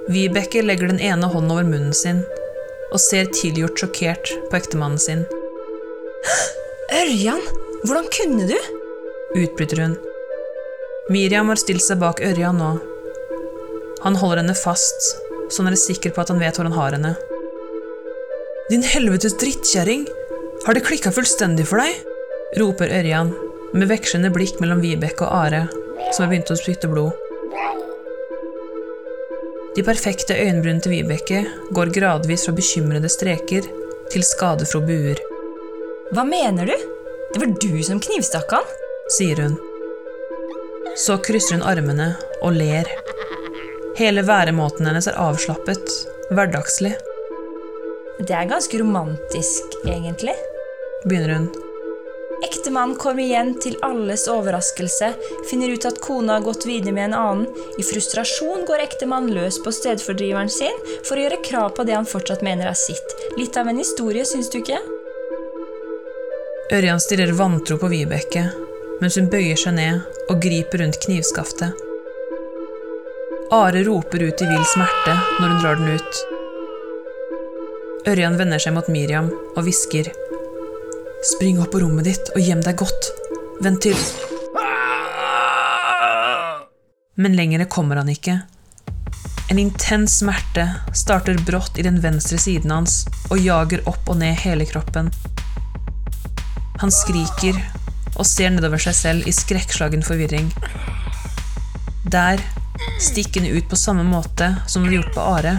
Vibeke 0.08 0.62
legger 0.64 0.88
den 0.88 1.02
ene 1.04 1.28
hånden 1.28 1.52
over 1.52 1.66
munnen 1.68 1.96
sin 1.96 2.22
og 2.88 3.02
ser 3.04 3.28
tilgjort 3.36 3.82
sjokkert 3.82 4.30
på 4.48 4.56
ektemannen 4.56 5.02
sin. 5.02 5.26
Ørjan, 6.96 7.44
hvordan 7.84 8.08
kunne 8.16 8.48
du? 8.48 8.56
utbryter 9.36 9.82
hun. 9.84 9.98
Miriam 11.12 11.52
har 11.52 11.60
stilt 11.60 11.84
seg 11.84 12.00
bak 12.00 12.24
Ørjan 12.24 12.60
nå. 12.62 12.70
Han 14.06 14.16
holder 14.16 14.46
henne 14.46 14.56
fast, 14.56 15.12
så 15.52 15.64
han 15.64 15.74
er 15.74 15.82
sikker 15.82 16.16
på 16.16 16.24
at 16.24 16.32
han 16.32 16.40
vet 16.40 16.56
hvor 16.56 16.70
han 16.70 16.78
har 16.80 16.96
henne. 16.96 17.14
Din 18.72 18.88
helvetes 18.88 19.36
drittkjerring! 19.40 20.08
Har 20.66 20.76
det 20.76 20.88
klikka 20.88 21.12
fullstendig 21.16 21.68
for 21.68 21.84
deg? 21.84 22.00
roper 22.60 22.92
Ørjan, 23.02 23.36
med 23.76 23.92
vekslende 23.92 24.32
blikk 24.32 24.62
mellom 24.64 24.80
Vibeke 24.84 25.28
og 25.28 25.36
Are, 25.44 25.66
som 26.14 26.24
har 26.24 26.32
begynt 26.32 26.56
å 26.56 26.60
spytte 26.60 26.88
blod. 26.92 27.27
De 29.78 29.84
perfekte 29.86 30.34
øyenbrynene 30.34 30.82
til 30.82 30.96
Vibeke 30.96 31.44
går 31.76 31.92
gradvis 31.94 32.48
fra 32.48 32.54
bekymrede 32.58 33.10
streker 33.14 33.68
til 34.10 34.24
skadefro 34.26 34.82
buer, 34.82 35.20
Hva 36.16 36.24
mener 36.26 36.66
du? 36.66 36.74
Det 37.34 37.42
var 37.44 37.52
du 37.62 37.84
som 37.86 38.00
knivstakk 38.02 38.56
han? 38.56 38.66
sier 39.14 39.38
hun. 39.44 39.58
Så 40.98 41.20
krysser 41.22 41.60
hun 41.60 41.68
armene 41.70 42.08
og 42.42 42.58
ler. 42.58 42.90
Hele 44.00 44.24
væremåten 44.26 44.88
hennes 44.90 45.08
er 45.12 45.20
avslappet, 45.22 45.94
hverdagslig, 46.32 46.96
Det 48.18 48.34
er 48.34 48.50
ganske 48.50 48.80
romantisk, 48.82 49.78
egentlig. 49.86 50.34
begynner 51.06 51.36
hun. 51.36 51.67
Ektemannen 52.44 52.98
kommer 53.02 53.24
igjen 53.24 53.56
til 53.62 53.78
alles 53.82 54.28
overraskelse, 54.30 55.10
finner 55.50 55.72
ut 55.74 55.86
at 55.90 55.98
kona 56.04 56.36
har 56.38 56.46
gått 56.46 56.68
videre 56.70 56.94
med 56.94 57.10
en 57.10 57.16
annen. 57.18 57.64
I 57.82 57.86
frustrasjon 57.86 58.66
går 58.68 58.84
ektemannen 58.84 59.34
løs 59.34 59.58
på 59.64 59.74
stedfordriveren 59.74 60.52
sin 60.54 60.78
for 61.08 61.18
å 61.18 61.24
gjøre 61.24 61.42
krav 61.48 61.74
på 61.78 61.88
det 61.88 61.98
han 61.98 62.06
fortsatt 62.06 62.46
mener 62.46 62.70
er 62.70 62.78
sitt. 62.78 63.16
Litt 63.40 63.58
av 63.58 63.72
en 63.72 63.82
historie, 63.82 64.26
syns 64.26 64.52
du 64.54 64.60
ikke? 64.62 64.78
Ørjan 66.78 67.02
stirrer 67.02 67.34
vantro 67.34 67.80
på 67.82 67.90
Vibeke, 67.90 68.46
mens 69.02 69.18
hun 69.18 69.32
bøyer 69.34 69.58
seg 69.58 69.78
ned 69.80 70.06
og 70.28 70.42
griper 70.44 70.84
rundt 70.84 71.02
knivskaftet. 71.08 71.84
Are 73.56 73.84
roper 73.88 74.28
ut 74.28 74.42
i 74.44 74.52
vill 74.52 74.66
smerte 74.76 75.14
når 75.40 75.54
hun 75.54 75.62
drar 75.64 75.82
den 75.82 75.96
ut. 75.96 76.24
Ørjan 78.12 78.38
vender 78.40 78.62
seg 78.62 78.76
mot 78.76 78.92
Miriam 78.92 79.32
og 79.56 79.62
hvisker. 79.64 80.12
Spring 81.24 81.60
opp 81.62 81.72
på 81.72 81.80
rommet 81.80 82.06
ditt 82.06 82.30
og 82.36 82.44
gjem 82.44 82.60
deg 82.62 82.78
godt. 82.78 83.08
Vent 83.66 83.82
til 83.82 83.98
Men 87.18 87.34
lenger 87.34 87.66
kommer 87.66 87.98
han 87.98 88.12
ikke. 88.14 88.36
En 89.50 89.58
intens 89.58 90.20
smerte 90.20 90.68
starter 90.94 91.40
brått 91.48 91.80
i 91.80 91.86
den 91.88 91.98
venstre 92.04 92.38
siden 92.38 92.74
hans 92.76 93.00
og 93.32 93.42
jager 93.42 93.82
opp 93.90 94.12
og 94.12 94.20
ned 94.22 94.38
hele 94.44 94.68
kroppen. 94.70 95.10
Han 96.84 96.94
skriker 96.94 97.58
og 98.14 98.26
ser 98.30 98.54
nedover 98.54 98.82
seg 98.82 98.98
selv 98.98 99.30
i 99.30 99.34
skrekkslagen 99.34 100.06
forvirring. 100.06 100.52
Der, 102.14 102.42
stikkende 103.02 103.56
ut 103.58 103.66
på 103.72 103.80
samme 103.80 104.06
måte 104.06 104.54
som 104.70 104.86
det 104.86 105.00
gjort 105.00 105.16
på 105.18 105.26
Are, 105.34 105.58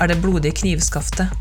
er 0.00 0.10
det 0.10 0.20
blodige 0.20 0.60
knivskaftet. 0.60 1.32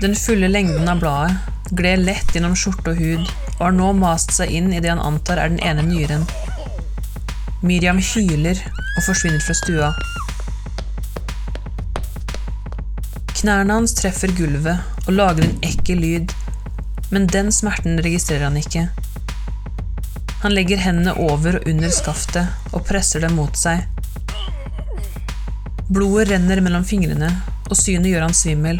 Den 0.00 0.14
fulle 0.14 0.48
lengden 0.48 0.88
av 0.88 1.00
bladet 1.00 1.36
gled 1.74 2.04
lett 2.06 2.30
gjennom 2.34 2.54
skjorte 2.56 2.92
og 2.92 3.00
hud 3.02 3.24
og 3.58 3.62
har 3.64 3.72
nå 3.74 3.88
mast 3.98 4.30
seg 4.36 4.52
inn 4.54 4.70
i 4.72 4.78
det 4.78 4.92
han 4.92 5.02
antar 5.02 5.40
er 5.42 5.50
den 5.50 5.58
ene 5.58 5.82
nyren. 5.84 6.22
Miriam 7.66 7.98
hyler 7.98 8.60
og 8.70 9.00
forsvinner 9.02 9.42
fra 9.42 9.56
stua. 9.58 9.88
Knærne 13.40 13.74
hans 13.74 13.96
treffer 13.98 14.30
gulvet 14.38 15.02
og 15.08 15.16
lager 15.16 15.48
en 15.48 15.58
ekkel 15.66 15.98
lyd, 16.02 16.34
men 17.10 17.26
den 17.34 17.50
smerten 17.54 17.98
registrerer 18.04 18.46
han 18.46 18.58
ikke. 18.60 18.86
Han 20.44 20.54
legger 20.54 20.78
hendene 20.78 21.16
over 21.26 21.58
og 21.58 21.66
under 21.66 21.90
skaftet 21.90 22.70
og 22.70 22.86
presser 22.86 23.26
dem 23.26 23.34
mot 23.38 23.58
seg. 23.58 23.82
Blodet 25.90 26.28
renner 26.30 26.62
mellom 26.62 26.86
fingrene, 26.86 27.32
og 27.66 27.74
synet 27.78 28.12
gjør 28.12 28.28
han 28.28 28.36
svimmel. 28.36 28.78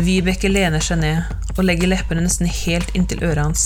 Vibeke 0.00 0.48
lener 0.48 0.80
seg 0.80 1.02
ned 1.02 1.56
og 1.58 1.64
legger 1.66 1.90
leppene 1.90 2.22
nesten 2.24 2.48
helt 2.48 2.94
inntil 2.96 3.20
øret 3.20 3.42
hans. 3.42 3.64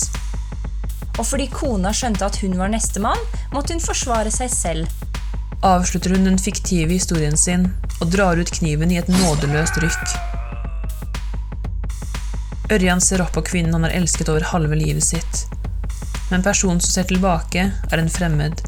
Og 1.14 1.22
fordi 1.28 1.46
kona 1.52 1.92
skjønte 1.94 2.26
at 2.26 2.40
hun 2.42 2.56
var 2.58 2.72
nestemann, 2.72 3.20
måtte 3.54 3.76
hun 3.76 3.82
forsvare 3.84 4.32
seg 4.34 4.50
selv. 4.50 5.04
Avslutter 5.62 6.16
hun 6.16 6.26
den 6.26 6.40
fiktive 6.42 6.90
historien 6.90 7.38
sin 7.38 7.68
og 8.00 8.10
drar 8.10 8.40
ut 8.40 8.50
kniven 8.50 8.90
i 8.90 8.98
et 8.98 9.12
nådeløst 9.14 9.78
rykk. 9.84 10.16
Ørjan 12.74 13.02
ser 13.04 13.22
opp 13.22 13.36
på 13.38 13.46
kvinnen 13.52 13.76
han 13.76 13.86
har 13.86 13.94
elsket 13.94 14.32
over 14.32 14.50
halve 14.50 14.74
livet 14.80 15.06
sitt. 15.06 15.44
Men 16.32 16.42
personen 16.42 16.82
som 16.82 16.96
ser 16.96 17.06
tilbake, 17.12 17.70
er 17.70 18.00
en 18.00 18.10
fremmed. 18.10 18.58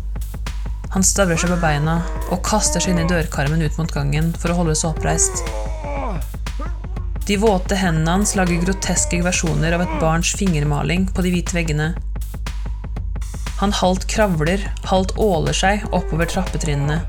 Han 0.95 1.03
stavrer 1.03 1.41
seg 1.41 1.51
på 1.51 1.63
beina 1.67 1.99
og 2.31 2.45
kaster 2.47 2.79
seg 2.79 2.95
inn 2.95 3.03
i 3.03 3.11
dørkarmen 3.11 3.65
ut 3.67 3.81
mot 3.81 3.91
gangen 3.91 4.31
for 4.39 4.55
å 4.55 4.61
holde 4.63 4.79
seg 4.79 4.95
oppreist. 4.95 5.43
De 7.27 7.37
våte 7.37 7.75
hendene 7.75 8.11
hans 8.11 8.37
lager 8.39 8.61
groteske 8.63 9.19
versjoner 9.23 9.73
av 9.73 9.83
et 9.83 9.95
barns 10.01 10.31
fingermaling 10.39 11.09
på 11.15 11.23
de 11.23 11.33
hvite 11.35 11.57
veggene. 11.57 11.89
Han 13.59 13.73
halvt 13.73 14.07
kravler, 14.07 14.63
halvt 14.87 15.17
åler 15.19 15.57
seg 15.57 15.83
oppover 15.91 16.31
trappetrinnene. 16.31 17.01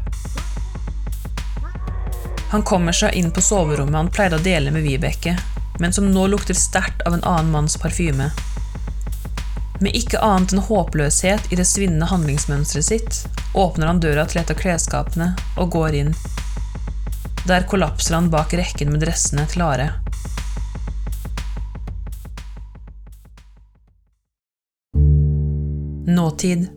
Han 2.49 2.63
kommer 2.65 2.95
seg 2.97 3.13
inn 3.19 3.29
på 3.35 3.43
soverommet 3.45 3.99
han 3.99 4.09
pleide 4.09 4.39
å 4.39 4.43
dele 4.43 4.73
med 4.73 4.87
Vibeke, 4.87 5.35
men 5.77 5.93
som 5.93 6.09
nå 6.09 6.25
lukter 6.33 6.57
sterkt 6.57 7.05
av 7.05 7.13
en 7.13 7.23
annen 7.23 7.53
manns 7.53 7.77
parfyme. 7.77 8.31
Med 9.77 9.93
ikke 9.93 10.23
annet 10.25 10.55
enn 10.55 10.65
håpløshet 10.65 11.51
i 11.53 11.61
det 11.61 11.67
svinnende 11.69 12.09
handlingsmønsteret 12.09 12.89
sitt, 12.89 13.21
åpner 13.53 13.91
han 13.91 14.01
døra 14.01 14.25
til 14.25 14.41
et 14.41 14.49
av 14.49 14.57
klesskapene 14.57 15.33
og 15.61 15.75
går 15.77 16.01
inn. 16.01 16.13
Der 17.45 17.69
kollapser 17.69 18.17
han 18.17 18.33
bak 18.33 18.57
rekken 18.57 18.89
med 18.95 19.05
dressene 19.05 19.45
til 19.51 19.67
Are. 19.69 19.91
Nåtid. 26.17 26.67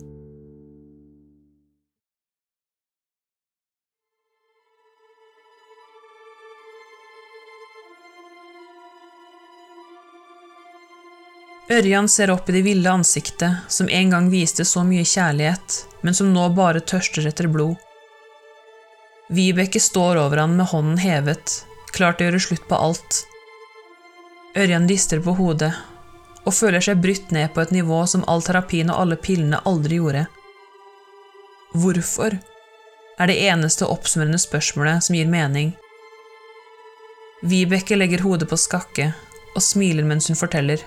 Ørjan 11.71 12.09
ser 12.09 12.29
opp 12.29 12.49
i 12.49 12.53
det 12.53 12.61
ville 12.61 12.91
ansiktet 12.91 13.51
som 13.67 13.89
en 13.89 14.09
gang 14.13 14.29
viste 14.29 14.65
så 14.67 14.83
mye 14.85 15.07
kjærlighet, 15.07 15.85
men 16.05 16.13
som 16.13 16.29
nå 16.35 16.49
bare 16.53 16.83
tørster 16.85 17.25
etter 17.25 17.49
blod. 17.49 17.79
Vibeke 19.33 19.81
står 19.81 20.19
over 20.21 20.43
han 20.43 20.53
med 20.59 20.69
hånden 20.69 21.01
hevet, 21.01 21.63
klar 21.95 22.13
til 22.13 22.27
å 22.27 22.29
gjøre 22.29 22.43
slutt 22.45 22.67
på 22.69 22.77
alt. 22.89 23.23
Ørjan 24.59 24.85
rister 24.91 25.23
på 25.23 25.33
hodet 25.39 25.71
og 26.51 26.57
føler 26.57 26.83
seg 26.83 26.99
brytt 26.99 27.31
ned 27.31 27.53
på 27.55 27.63
et 27.63 27.71
nivå 27.71 28.03
som 28.11 28.27
all 28.27 28.43
terapien 28.43 28.91
og 28.91 29.05
alle 29.05 29.17
pillene 29.17 29.63
aldri 29.65 30.01
gjorde. 30.01 30.27
Hvorfor? 31.71 32.39
er 33.21 33.29
det 33.29 33.41
eneste 33.45 33.85
oppsummerende 33.85 34.39
spørsmålet 34.41 35.05
som 35.05 35.15
gir 35.15 35.27
mening. 35.29 35.75
Vibeke 37.45 37.93
legger 37.97 38.23
hodet 38.25 38.47
på 38.49 38.57
skakke 38.57 39.11
og 39.53 39.61
smiler 39.61 40.07
mens 40.07 40.31
hun 40.31 40.39
forteller. 40.39 40.81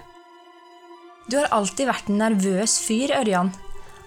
Du 1.31 1.37
har 1.39 1.53
alltid 1.55 1.87
vært 1.89 2.11
en 2.11 2.19
nervøs 2.21 2.75
fyr, 2.83 3.15
Ørjan. 3.21 3.53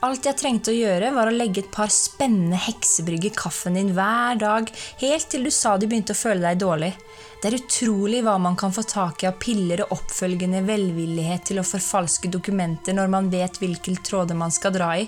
Alt 0.06 0.28
jeg 0.28 0.38
trengte 0.38 0.74
å 0.74 0.76
gjøre, 0.76 1.14
var 1.16 1.32
å 1.32 1.34
legge 1.34 1.64
et 1.64 1.72
par 1.74 1.90
spennende 1.94 2.60
heksebrygg 2.68 3.30
i 3.30 3.34
kaffen 3.34 3.80
din 3.80 3.96
hver 3.98 4.38
dag, 4.44 4.68
helt 5.02 5.32
til 5.32 5.48
du 5.48 5.54
sa 5.54 5.78
du 5.78 5.88
begynte 5.88 6.14
å 6.14 6.20
føle 6.20 6.44
deg 6.44 6.60
dårlig. 6.62 6.92
Det 7.38 7.52
er 7.52 7.60
utrolig 7.60 8.24
hva 8.26 8.34
man 8.42 8.56
kan 8.58 8.74
få 8.74 8.82
tak 8.90 9.22
i 9.22 9.28
av 9.30 9.36
piller 9.38 9.84
og 9.84 9.92
oppfølgende 10.00 10.64
velvillighet 10.66 11.44
til 11.52 11.60
å 11.62 11.66
forfalske 11.68 12.32
dokumenter 12.34 12.96
når 12.98 13.12
man 13.14 13.28
vet 13.30 13.60
hvilke 13.62 13.94
tråder 14.02 14.38
man 14.38 14.54
skal 14.54 14.74
dra 14.74 14.96
i, 14.98 15.04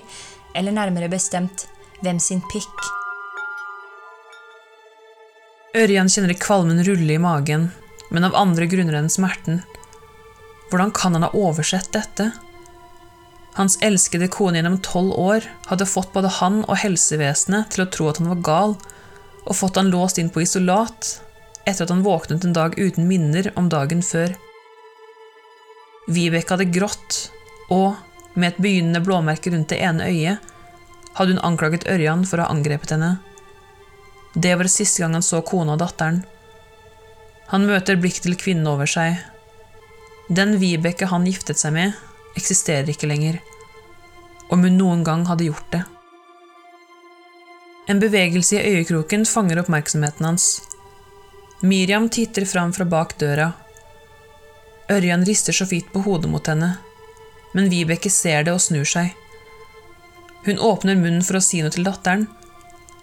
eller 0.54 0.76
nærmere 0.76 1.10
bestemt 1.10 1.66
hvem 2.04 2.20
sin 2.22 2.42
pikk. 2.52 2.84
Ørjan 5.80 6.10
kjenner 6.10 6.38
kvalmen 6.38 6.82
rulle 6.86 7.16
i 7.16 7.22
magen, 7.22 7.68
men 8.14 8.26
av 8.26 8.38
andre 8.38 8.68
grunner 8.70 9.00
enn 9.00 9.10
smerten. 9.10 9.64
Hvordan 10.70 10.94
kan 10.94 11.18
han 11.18 11.26
ha 11.26 11.32
oversett 11.34 11.90
dette? 11.94 12.28
Hans 13.58 13.74
elskede 13.82 14.28
kone 14.30 14.60
gjennom 14.60 14.78
tolv 14.86 15.16
år 15.18 15.48
hadde 15.66 15.88
fått 15.90 16.12
både 16.14 16.30
han 16.38 16.62
og 16.68 16.78
helsevesenet 16.78 17.74
til 17.74 17.84
å 17.84 17.88
tro 17.90 18.06
at 18.10 18.22
han 18.22 18.30
var 18.36 18.46
gal, 18.46 18.76
og 19.48 19.58
fått 19.58 19.82
han 19.82 19.90
låst 19.90 20.22
inn 20.22 20.30
på 20.30 20.44
isolat 20.44 21.16
etter 21.70 21.86
at 21.86 21.92
han 21.94 22.04
våknet 22.04 22.44
en 22.44 22.56
dag 22.56 22.76
uten 22.78 23.08
minner 23.08 23.50
om 23.58 23.70
dagen 23.72 24.02
før. 24.04 24.34
Vibeke 26.10 26.56
hadde 26.56 26.70
grått, 26.74 27.18
og, 27.70 27.94
med 28.34 28.52
et 28.52 28.62
begynnende 28.62 29.02
blåmerke 29.04 29.52
rundt 29.54 29.70
det 29.72 29.80
ene 29.84 30.08
øyet, 30.10 30.50
hadde 31.18 31.34
hun 31.34 31.44
anklaget 31.46 31.86
Ørjan 31.90 32.24
for 32.26 32.40
å 32.40 32.46
ha 32.46 32.54
angrepet 32.54 32.94
henne. 32.94 33.16
Det 34.34 34.54
var 34.54 34.66
det 34.66 34.74
siste 34.74 35.02
gang 35.02 35.16
han 35.18 35.26
så 35.26 35.42
kona 35.46 35.74
og 35.74 35.82
datteren. 35.82 36.22
Han 37.50 37.66
møter 37.66 37.98
blikk 37.98 38.20
til 38.22 38.38
kvinnen 38.38 38.68
over 38.70 38.86
seg. 38.90 39.18
Den 40.30 40.60
Vibeke 40.62 41.08
han 41.10 41.26
giftet 41.26 41.58
seg 41.58 41.74
med, 41.74 41.96
eksisterer 42.38 42.92
ikke 42.92 43.10
lenger. 43.10 43.40
Om 44.54 44.62
hun 44.66 44.78
noen 44.78 45.02
gang 45.06 45.26
hadde 45.26 45.48
gjort 45.48 45.72
det. 45.74 45.82
En 47.90 47.98
bevegelse 47.98 48.54
i 48.54 48.76
øyekroken 48.76 49.26
fanger 49.26 49.64
oppmerksomheten 49.64 50.28
hans. 50.28 50.60
Miriam 51.62 52.08
titter 52.08 52.44
fram 52.44 52.72
fra 52.72 52.84
bak 52.84 53.18
døra. 53.18 53.52
Ørjan 54.88 55.24
rister 55.24 55.52
så 55.52 55.66
vidt 55.68 55.92
på 55.92 56.00
hodet 56.06 56.30
mot 56.32 56.46
henne, 56.48 56.70
men 57.52 57.68
Vibeke 57.68 58.10
ser 58.10 58.46
det 58.46 58.54
og 58.54 58.62
snur 58.64 58.88
seg. 58.88 59.12
Hun 60.46 60.56
åpner 60.56 60.96
munnen 60.96 61.20
for 61.26 61.36
å 61.36 61.42
si 61.44 61.60
noe 61.60 61.74
til 61.74 61.84
datteren, 61.84 62.24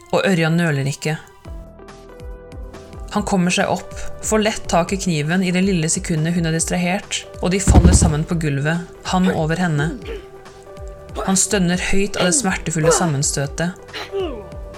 og 0.10 0.26
Ørjan 0.26 0.58
nøler 0.58 0.90
ikke. 0.90 1.20
Han 3.14 3.26
kommer 3.30 3.54
seg 3.54 3.70
opp, 3.70 3.94
får 4.26 4.42
lett 4.42 4.66
tak 4.74 4.92
i 4.94 5.00
kniven 5.06 5.46
i 5.46 5.54
det 5.54 5.62
lille 5.62 5.90
sekundet 5.94 6.34
hun 6.34 6.50
er 6.50 6.58
distrahert, 6.58 7.28
og 7.44 7.54
de 7.54 7.62
faller 7.62 7.94
sammen 7.94 8.26
på 8.26 8.40
gulvet, 8.42 8.90
han 9.14 9.30
over 9.36 9.62
henne. 9.62 9.92
Han 11.28 11.38
stønner 11.38 11.82
høyt 11.92 12.18
av 12.18 12.32
det 12.32 12.40
smertefulle 12.42 12.90
sammenstøtet. 12.94 13.78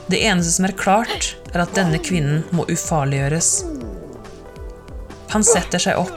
Det 0.10 0.24
eneste 0.26 0.56
som 0.56 0.66
er 0.66 0.74
klart, 0.74 1.36
er 1.54 1.62
at 1.62 1.76
denne 1.78 2.00
kvinnen 2.02 2.42
må 2.56 2.64
ufarliggjøres. 2.72 3.50
Han 5.30 5.46
setter 5.46 5.84
seg 5.84 6.00
opp, 6.02 6.16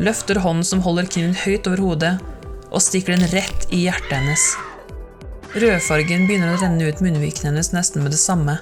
løfter 0.00 0.40
hånden 0.40 0.64
som 0.64 0.80
holder 0.84 1.08
kniven 1.10 1.36
høyt 1.42 1.68
over 1.68 1.82
hodet, 1.84 2.14
og 2.70 2.80
stikker 2.80 3.12
den 3.12 3.28
rett 3.34 3.66
i 3.68 3.82
hjertet 3.84 4.14
hennes. 4.14 4.46
Rødfargen 5.56 6.24
begynner 6.28 6.54
å 6.54 6.62
renne 6.62 6.88
ut 6.88 7.02
munnvikene 7.04 7.50
hennes 7.50 7.74
nesten 7.76 8.04
med 8.04 8.16
det 8.16 8.20
samme. 8.20 8.56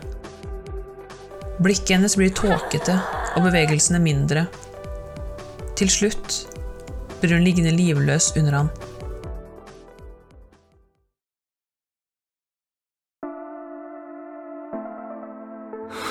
Blikket 1.63 1.97
hennes 1.97 2.19
blir 2.19 2.35
tåkete 2.35 2.99
og 3.35 3.47
bevegelsene 3.47 4.03
mindre. 4.03 4.49
Til 5.79 5.91
slutt 5.91 6.41
blir 7.21 7.37
hun 7.37 7.47
liggende 7.47 7.75
livløs 7.79 8.33
under 8.35 8.59
han. 8.59 8.75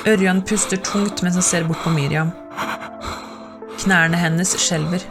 Ørjan 0.04 0.42
puster 0.44 0.80
tungt 0.84 1.22
mens 1.24 1.38
han 1.40 1.46
ser 1.48 1.64
bort 1.64 1.80
på 1.86 1.92
Miriam. 1.96 2.34
Knærne 3.80 4.20
hennes 4.20 4.52
skjelver. 4.60 5.06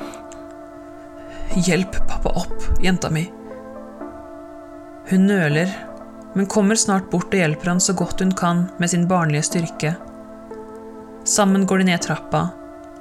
Hjelp 1.57 1.97
pappa 2.11 2.35
opp, 2.43 2.67
jenta 2.85 3.09
mi. 3.13 3.23
Hun 5.09 5.25
nøler, 5.31 5.73
men 6.37 6.49
kommer 6.49 6.77
snart 6.77 7.09
bort 7.13 7.33
og 7.33 7.41
hjelper 7.41 7.73
han 7.73 7.81
så 7.81 7.97
godt 7.97 8.21
hun 8.21 8.37
kan 8.37 8.67
med 8.77 8.93
sin 8.93 9.09
barnlige 9.09 9.49
styrke. 9.49 9.95
Sammen 11.25 11.65
går 11.65 11.81
de 11.81 11.89
ned 11.89 12.05
trappa, 12.05 12.47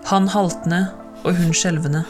han 0.08 0.32
haltende 0.32 0.86
og 1.26 1.36
hun 1.36 1.52
skjelvende. 1.52 2.06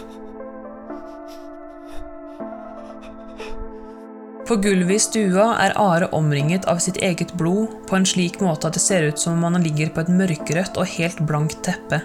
På 4.52 4.56
gulvet 4.56 4.96
i 4.96 5.00
stua 5.00 5.46
er 5.64 5.72
Are 5.80 6.10
omringet 6.12 6.66
av 6.68 6.82
sitt 6.84 6.98
eget 7.00 7.30
blod 7.40 7.72
på 7.88 7.96
en 7.96 8.06
slik 8.10 8.42
måte 8.44 8.68
at 8.68 8.76
det 8.76 8.82
ser 8.84 9.06
ut 9.08 9.22
som 9.22 9.38
om 9.38 9.46
han 9.48 9.64
ligger 9.64 9.94
på 9.96 10.02
et 10.04 10.12
mørkerødt 10.12 10.76
og 10.76 10.92
helt 10.92 11.22
blankt 11.30 11.62
teppe. 11.64 12.02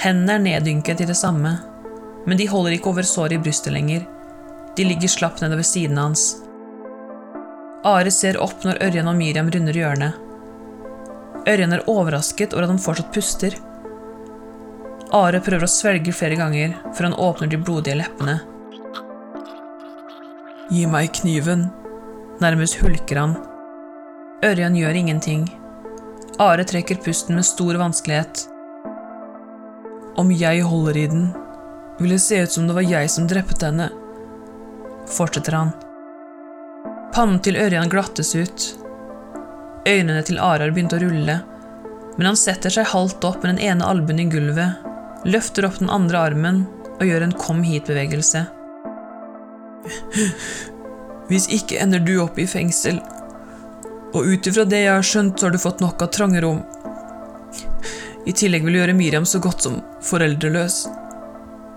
Hendene 0.00 0.38
er 0.38 0.40
neddynket 0.46 1.02
i 1.04 1.08
det 1.10 1.18
samme, 1.20 1.52
men 2.24 2.40
de 2.40 2.48
holder 2.48 2.78
ikke 2.78 2.94
over 2.94 3.04
såret 3.04 3.36
i 3.36 3.42
brystet 3.44 3.76
lenger. 3.76 4.08
De 4.80 4.88
ligger 4.88 5.12
slapp 5.18 5.44
nedover 5.44 5.68
siden 5.68 6.00
hans. 6.00 6.24
Are 7.84 8.16
ser 8.22 8.40
opp 8.40 8.64
når 8.64 8.80
Ørjan 8.88 9.12
og 9.12 9.20
Miriam 9.20 9.52
runder 9.52 9.76
hjørnet. 9.76 10.16
Ørjan 11.44 11.76
er 11.76 11.88
overrasket 11.92 12.56
over 12.56 12.70
at 12.70 12.72
han 12.72 12.84
fortsatt 12.88 13.12
puster. 13.12 13.60
Are 15.12 15.44
prøver 15.44 15.68
å 15.68 15.74
svelge 15.76 16.16
flere 16.16 16.40
ganger 16.40 16.78
før 16.88 17.10
han 17.10 17.22
åpner 17.28 17.52
de 17.52 17.60
blodige 17.68 18.00
leppene. 18.00 18.40
Gi 20.70 20.86
meg 20.90 21.12
kniven, 21.20 21.68
nærmest 22.42 22.80
hulker 22.82 23.20
han. 23.22 23.36
Ørjan 24.44 24.76
gjør 24.76 24.98
ingenting. 25.02 25.44
Are 26.42 26.64
trekker 26.66 26.98
pusten 27.04 27.38
med 27.38 27.46
stor 27.46 27.78
vanskelighet. 27.80 28.46
Om 30.16 30.32
jeg 30.32 30.64
holder 30.64 30.96
i 30.96 31.06
den, 31.12 31.30
vil 32.00 32.16
det 32.16 32.24
se 32.24 32.42
ut 32.42 32.52
som 32.52 32.66
det 32.66 32.76
var 32.76 32.84
jeg 32.88 33.12
som 33.12 33.28
drepte 33.30 33.70
henne 33.70 33.92
fortsetter 35.10 35.56
han. 35.56 35.72
Pannen 37.14 37.40
til 37.44 37.58
Ørjan 37.60 37.90
glattes 37.92 38.34
ut. 38.36 38.66
Øynene 39.86 40.22
til 40.26 40.40
Are 40.42 40.64
har 40.64 40.74
begynt 40.74 40.96
å 40.96 41.00
rulle, 41.00 41.38
men 42.16 42.30
han 42.30 42.38
setter 42.38 42.72
seg 42.72 42.90
halvt 42.90 43.24
opp 43.28 43.42
med 43.42 43.54
den 43.54 43.62
ene 43.70 43.86
albuen 43.86 44.20
i 44.20 44.28
gulvet, 44.30 44.82
løfter 45.28 45.68
opp 45.68 45.78
den 45.80 45.92
andre 45.92 46.26
armen 46.30 46.64
og 46.96 47.06
gjør 47.06 47.26
en 47.26 47.36
kom 47.38 47.62
hit-bevegelse. 47.66 48.46
Hvis 51.30 51.48
ikke 51.50 51.80
ender 51.82 52.02
du 52.02 52.16
opp 52.22 52.38
i 52.38 52.46
fengsel, 52.46 53.00
og 54.14 54.26
ut 54.26 54.46
ifra 54.48 54.64
det 54.64 54.84
jeg 54.84 54.94
har 54.94 55.06
skjønt, 55.06 55.38
så 55.38 55.48
har 55.48 55.54
du 55.54 55.60
fått 55.60 55.82
nok 55.82 56.02
av 56.04 56.12
trange 56.14 56.40
rom. 56.44 56.62
I 58.26 58.34
tillegg 58.34 58.64
vil 58.66 58.76
du 58.76 58.80
gjøre 58.80 58.96
Miriam 58.96 59.26
så 59.28 59.40
godt 59.42 59.66
som 59.66 59.80
foreldreløs. 60.06 60.84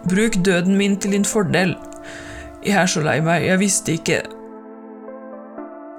Bruk 0.09 0.39
døden 0.45 0.77
min 0.79 0.95
til 0.97 1.17
din 1.17 1.27
fordel. 1.27 1.75
Jeg 2.65 2.77
er 2.79 2.89
så 2.89 3.03
lei 3.03 3.19
meg, 3.23 3.45
jeg 3.47 3.61
visste 3.61 3.95
ikke 3.95 4.21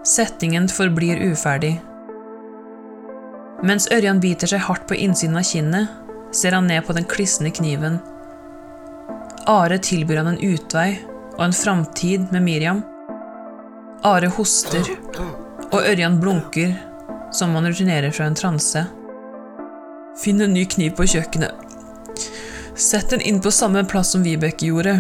Setningen 0.07 0.67
forblir 0.73 1.21
uferdig. 1.29 1.75
Mens 3.65 3.85
Ørjan 3.93 4.21
biter 4.23 4.49
seg 4.49 4.63
hardt 4.65 4.87
på 4.89 4.97
innsiden 4.97 5.37
av 5.37 5.45
kinnet, 5.45 5.91
ser 6.33 6.57
han 6.57 6.71
ned 6.71 6.87
på 6.87 6.97
den 6.97 7.05
klissende 7.05 7.53
kniven. 7.53 7.99
Are 9.51 9.77
tilbyr 9.77 10.23
han 10.23 10.33
en 10.33 10.41
utvei 10.41 10.95
og 11.41 11.47
en 11.47 11.53
framtid 11.57 12.27
med 12.31 12.43
Miriam. 12.43 12.83
Are 14.05 14.29
hoster, 14.29 14.85
og 15.73 15.81
Ørjan 15.81 16.19
blunker 16.21 16.75
som 17.33 17.51
om 17.51 17.61
han 17.61 17.71
rutinerer 17.73 18.13
fra 18.13 18.27
en 18.29 18.37
transe. 18.37 18.83
Finn 20.21 20.43
en 20.45 20.53
ny 20.53 20.67
kniv 20.69 20.99
på 20.99 21.07
kjøkkenet. 21.09 21.57
Sett 22.77 23.09
den 23.13 23.25
inn 23.25 23.41
på 23.41 23.53
samme 23.53 23.87
plass 23.89 24.13
som 24.13 24.25
Vibeke 24.25 24.69
gjorde, 24.69 24.99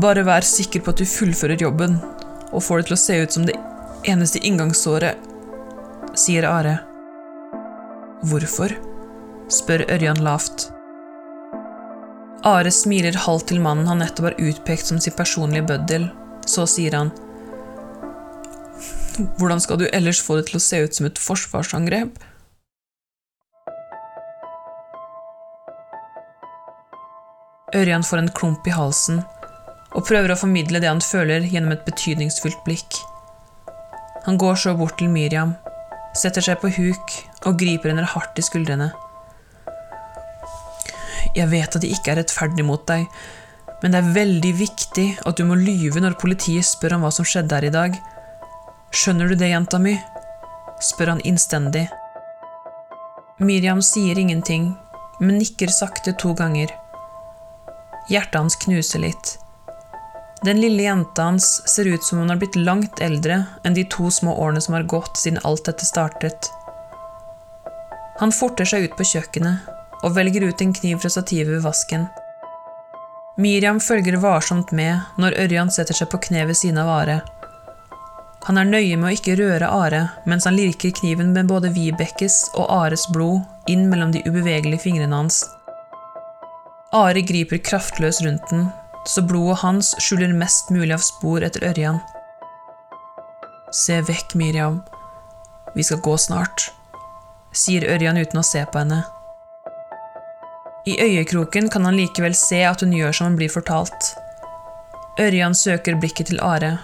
bare 0.00 0.24
vær 0.24 0.46
sikker 0.46 0.80
på 0.80 0.94
at 0.94 1.02
du 1.02 1.08
fullfører 1.08 1.60
jobben, 1.60 1.98
og 2.52 2.64
får 2.64 2.80
det 2.80 2.88
til 2.88 2.96
å 2.96 3.02
se 3.04 3.20
ut 3.20 3.36
som 3.36 3.46
det 3.48 3.58
eneste 4.08 4.40
inngangsåret, 4.40 5.20
sier 6.16 6.48
Are. 6.48 6.78
Hvorfor? 8.24 8.72
spør 9.52 9.84
Ørjan 9.92 10.24
lavt. 10.24 10.70
Are 12.44 12.68
smiler 12.68 13.16
halvt 13.16 13.46
til 13.48 13.60
mannen 13.64 13.86
han 13.88 14.02
nettopp 14.02 14.26
har 14.28 14.42
utpekt 14.50 14.90
som 14.90 14.98
sin 15.00 15.14
personlige 15.16 15.64
bøddel. 15.70 16.10
Så 16.44 16.66
sier 16.68 16.92
han 16.92 17.12
Hvordan 19.38 19.62
skal 19.64 19.78
du 19.80 19.86
ellers 19.88 20.20
få 20.20 20.36
det 20.36 20.50
til 20.50 20.58
å 20.58 20.64
se 20.64 20.80
ut 20.84 20.96
som 20.98 21.06
et 21.08 21.20
forsvarsangrep? 21.22 22.18
Ørjan 27.74 28.04
får 28.06 28.20
en 28.20 28.32
klump 28.36 28.68
i 28.68 28.74
halsen 28.74 29.22
og 29.94 30.04
prøver 30.04 30.34
å 30.34 30.38
formidle 30.38 30.82
det 30.82 30.90
han 30.90 31.00
føler 31.02 31.46
gjennom 31.48 31.72
et 31.72 31.86
betydningsfullt 31.86 32.60
blikk. 32.66 32.98
Han 34.26 34.36
går 34.42 34.58
så 34.60 34.74
bort 34.76 34.98
til 34.98 35.08
Miriam, 35.14 35.54
setter 36.18 36.44
seg 36.44 36.60
på 36.60 36.74
huk 36.76 37.16
og 37.46 37.56
griper 37.62 37.94
henne 37.94 38.04
hardt 38.10 38.38
i 38.38 38.44
skuldrene. 38.44 38.90
Jeg 41.34 41.50
vet 41.50 41.76
at 41.76 41.82
de 41.82 41.90
ikke 41.90 42.12
er 42.12 42.20
rettferdig 42.22 42.64
mot 42.66 42.82
deg, 42.86 43.08
men 43.82 43.92
det 43.92 44.00
er 44.00 44.14
veldig 44.14 44.52
viktig 44.56 45.06
at 45.26 45.38
du 45.38 45.44
må 45.48 45.58
lyve 45.58 46.00
når 46.00 46.14
politiet 46.20 46.66
spør 46.66 46.96
om 46.96 47.04
hva 47.04 47.10
som 47.14 47.26
skjedde 47.26 47.58
her 47.58 47.66
i 47.66 47.74
dag. 47.74 47.98
Skjønner 48.94 49.28
du 49.28 49.34
det, 49.36 49.50
jenta 49.50 49.80
mi? 49.82 49.96
spør 50.82 51.14
han 51.14 51.22
innstendig. 51.26 51.88
Miriam 53.42 53.82
sier 53.82 54.18
ingenting, 54.18 54.70
men 55.18 55.40
nikker 55.40 55.72
sakte 55.74 56.14
to 56.22 56.32
ganger. 56.38 56.70
Hjertet 58.10 58.38
hans 58.38 58.58
knuser 58.62 59.02
litt. 59.02 59.36
Den 60.44 60.60
lille 60.60 60.86
jenta 60.86 61.30
hans 61.30 61.46
ser 61.70 61.88
ut 61.88 62.04
som 62.04 62.20
hun 62.20 62.30
har 62.30 62.38
blitt 62.38 62.58
langt 62.58 63.00
eldre 63.02 63.42
enn 63.64 63.74
de 63.74 63.86
to 63.90 64.10
små 64.12 64.36
årene 64.38 64.62
som 64.62 64.76
har 64.76 64.86
gått 64.90 65.18
siden 65.18 65.42
alt 65.42 65.66
dette 65.66 65.88
startet. 65.88 66.50
Han 68.20 68.34
forter 68.34 68.68
seg 68.68 68.86
ut 68.86 68.98
på 68.98 69.06
kjøkkenet 69.14 69.73
og 70.04 70.14
velger 70.18 70.44
ut 70.48 70.60
en 70.60 70.74
kniv 70.76 71.00
fra 71.02 71.10
stativet 71.12 71.56
ved 71.56 71.64
vasken. 71.64 72.06
Miriam 73.40 73.80
følger 73.82 74.20
varsomt 74.22 74.70
med 74.76 75.00
når 75.18 75.38
Ørjan 75.46 75.72
setter 75.74 75.96
seg 75.96 76.10
på 76.12 76.20
kne 76.28 76.44
ved 76.46 76.58
siden 76.58 76.78
av 76.82 76.90
Are. 76.92 77.16
Han 78.44 78.60
er 78.60 78.68
nøye 78.68 78.98
med 79.00 79.08
å 79.08 79.14
ikke 79.16 79.38
røre 79.40 79.70
Are 79.72 80.02
mens 80.28 80.44
han 80.46 80.56
lirker 80.58 80.92
kniven 80.94 81.32
med 81.34 81.48
både 81.48 81.72
Vibekes 81.74 82.42
og 82.52 82.68
Ares 82.70 83.06
blod 83.10 83.40
inn 83.72 83.88
mellom 83.88 84.12
de 84.14 84.22
ubevegelige 84.28 84.84
fingrene 84.84 85.16
hans. 85.16 85.40
Are 86.94 87.24
griper 87.26 87.58
kraftløs 87.64 88.20
rundt 88.22 88.44
den, 88.52 88.68
så 89.08 89.24
blodet 89.24 89.62
hans 89.64 89.94
skjuler 89.98 90.36
mest 90.36 90.70
mulig 90.70 90.92
av 90.94 91.02
spor 91.02 91.42
etter 91.42 91.64
Ørjan. 91.72 91.98
Se 93.74 93.98
vekk, 94.06 94.36
Miriam. 94.38 94.78
Vi 95.74 95.82
skal 95.82 96.04
gå 96.04 96.14
snart, 96.20 96.68
sier 97.50 97.88
Ørjan 97.96 98.20
uten 98.20 98.38
å 98.38 98.46
se 98.46 98.62
på 98.68 98.84
henne. 98.84 99.02
I 100.86 100.98
øyekroken 101.00 101.70
kan 101.72 101.84
han 101.84 101.96
likevel 101.96 102.34
se 102.36 102.58
at 102.68 102.82
hun 102.84 102.92
gjør 102.92 103.14
som 103.16 103.30
han 103.30 103.38
blir 103.38 103.52
fortalt. 103.52 104.10
Ørjan 105.20 105.54
søker 105.56 105.96
blikket 105.96 106.28
til 106.28 106.42
Are, 106.44 106.74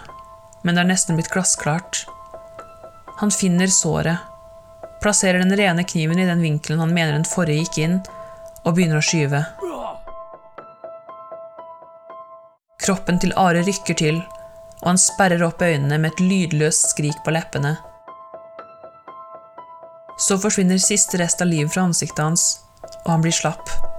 men 0.64 0.76
det 0.76 0.84
er 0.84 0.88
nesten 0.88 1.18
blitt 1.18 1.28
glassklart. 1.32 2.06
Han 3.20 3.32
finner 3.34 3.68
såret, 3.68 4.22
plasserer 5.04 5.44
den 5.44 5.52
rene 5.58 5.84
kniven 5.84 6.20
i 6.22 6.28
den 6.28 6.40
vinkelen 6.40 6.80
han 6.80 6.94
mener 6.96 7.18
den 7.18 7.28
forrige 7.28 7.66
gikk 7.66 7.78
inn, 7.84 7.98
og 8.64 8.76
begynner 8.76 9.00
å 9.00 9.04
skyve. 9.04 9.42
Kroppen 12.80 13.20
til 13.20 13.36
Are 13.36 13.60
rykker 13.66 14.00
til, 14.00 14.22
og 14.80 14.88
han 14.94 15.00
sperrer 15.00 15.44
opp 15.44 15.60
øynene 15.60 16.00
med 16.00 16.14
et 16.14 16.24
lydløst 16.24 16.94
skrik 16.94 17.20
på 17.26 17.36
leppene. 17.36 17.76
Så 20.20 20.40
forsvinner 20.40 20.80
siste 20.80 21.20
rest 21.20 21.44
av 21.44 21.52
livet 21.52 21.72
fra 21.74 21.84
ansiktet 21.88 22.24
hans, 22.24 22.50
og 23.04 23.16
han 23.18 23.24
blir 23.24 23.36
slapp. 23.36 23.89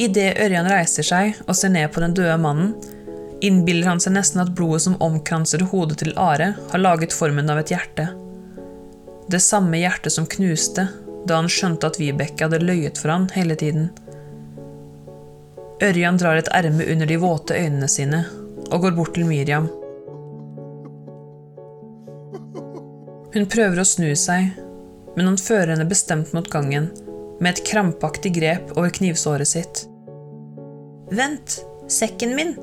Idet 0.00 0.38
Ørjan 0.40 0.68
reiser 0.70 1.04
seg 1.04 1.42
og 1.44 1.52
ser 1.58 1.72
ned 1.74 1.90
på 1.92 2.00
den 2.00 2.14
døde 2.16 2.38
mannen, 2.40 2.72
innbiller 3.44 3.90
han 3.90 4.00
seg 4.00 4.14
nesten 4.14 4.40
at 4.40 4.54
blodet 4.56 4.86
som 4.86 4.96
omkranser 5.04 5.66
hodet 5.72 5.98
til 6.00 6.14
Are, 6.16 6.54
har 6.70 6.80
laget 6.80 7.12
formen 7.12 7.52
av 7.52 7.60
et 7.60 7.72
hjerte. 7.74 8.06
Det 9.30 9.42
samme 9.44 9.76
hjertet 9.76 10.14
som 10.14 10.28
knuste 10.28 10.86
da 11.28 11.36
han 11.36 11.50
skjønte 11.52 11.90
at 11.90 11.98
Vibeke 12.00 12.46
hadde 12.46 12.62
løyet 12.64 12.96
for 13.00 13.12
han 13.12 13.28
hele 13.34 13.58
tiden. 13.60 13.90
Ørjan 15.84 16.20
drar 16.20 16.40
et 16.40 16.48
erme 16.56 16.88
under 16.92 17.08
de 17.08 17.20
våte 17.20 17.60
øynene 17.60 17.88
sine 17.88 18.24
og 18.70 18.86
går 18.86 18.96
bort 18.96 19.12
til 19.16 19.28
Miriam. 19.28 19.68
Hun 23.30 23.46
prøver 23.52 23.84
å 23.84 23.86
snu 23.86 24.08
seg, 24.18 24.50
men 25.12 25.28
han 25.28 25.38
fører 25.38 25.74
henne 25.74 25.88
bestemt 25.92 26.32
mot 26.32 26.48
gangen, 26.50 26.88
med 27.40 27.52
et 27.52 27.64
krampaktig 27.68 28.34
grep 28.40 28.74
over 28.76 28.90
knivsåret 28.96 29.48
sitt. 29.48 29.86
Vent, 31.10 31.64
sekken 31.88 32.36
min! 32.36 32.56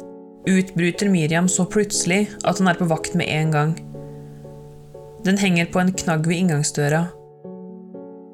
utbryter 0.48 1.10
Miriam 1.10 1.50
så 1.50 1.66
plutselig 1.66 2.30
at 2.48 2.62
han 2.62 2.70
er 2.72 2.78
på 2.80 2.86
vakt 2.88 3.18
med 3.20 3.28
en 3.28 3.50
gang. 3.52 3.74
Den 5.28 5.38
henger 5.38 5.68
på 5.74 5.82
en 5.82 5.92
knagg 5.92 6.28
ved 6.28 6.40
inngangsdøra. 6.40 7.02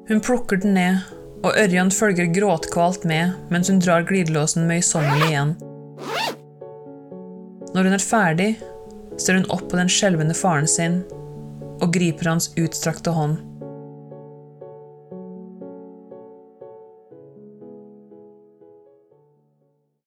Hun 0.08 0.20
plukker 0.22 0.60
den 0.62 0.76
ned, 0.78 1.00
og 1.42 1.58
Ørjan 1.58 1.90
følger 1.90 2.30
gråtkvalt 2.30 3.02
med 3.04 3.34
mens 3.50 3.72
hun 3.72 3.80
drar 3.82 4.06
glidelåsen 4.06 4.68
møysommelig 4.70 5.32
igjen. 5.32 5.56
Når 7.74 7.88
hun 7.88 7.98
er 7.98 8.06
ferdig, 8.06 8.50
ser 9.18 9.40
hun 9.40 9.50
opp 9.50 9.66
på 9.72 9.80
den 9.80 9.90
skjelvende 9.90 10.36
faren 10.38 10.70
sin 10.70 11.00
og 11.82 11.90
griper 11.96 12.30
hans 12.30 12.52
utstrakte 12.54 13.10
hånd. 13.16 13.40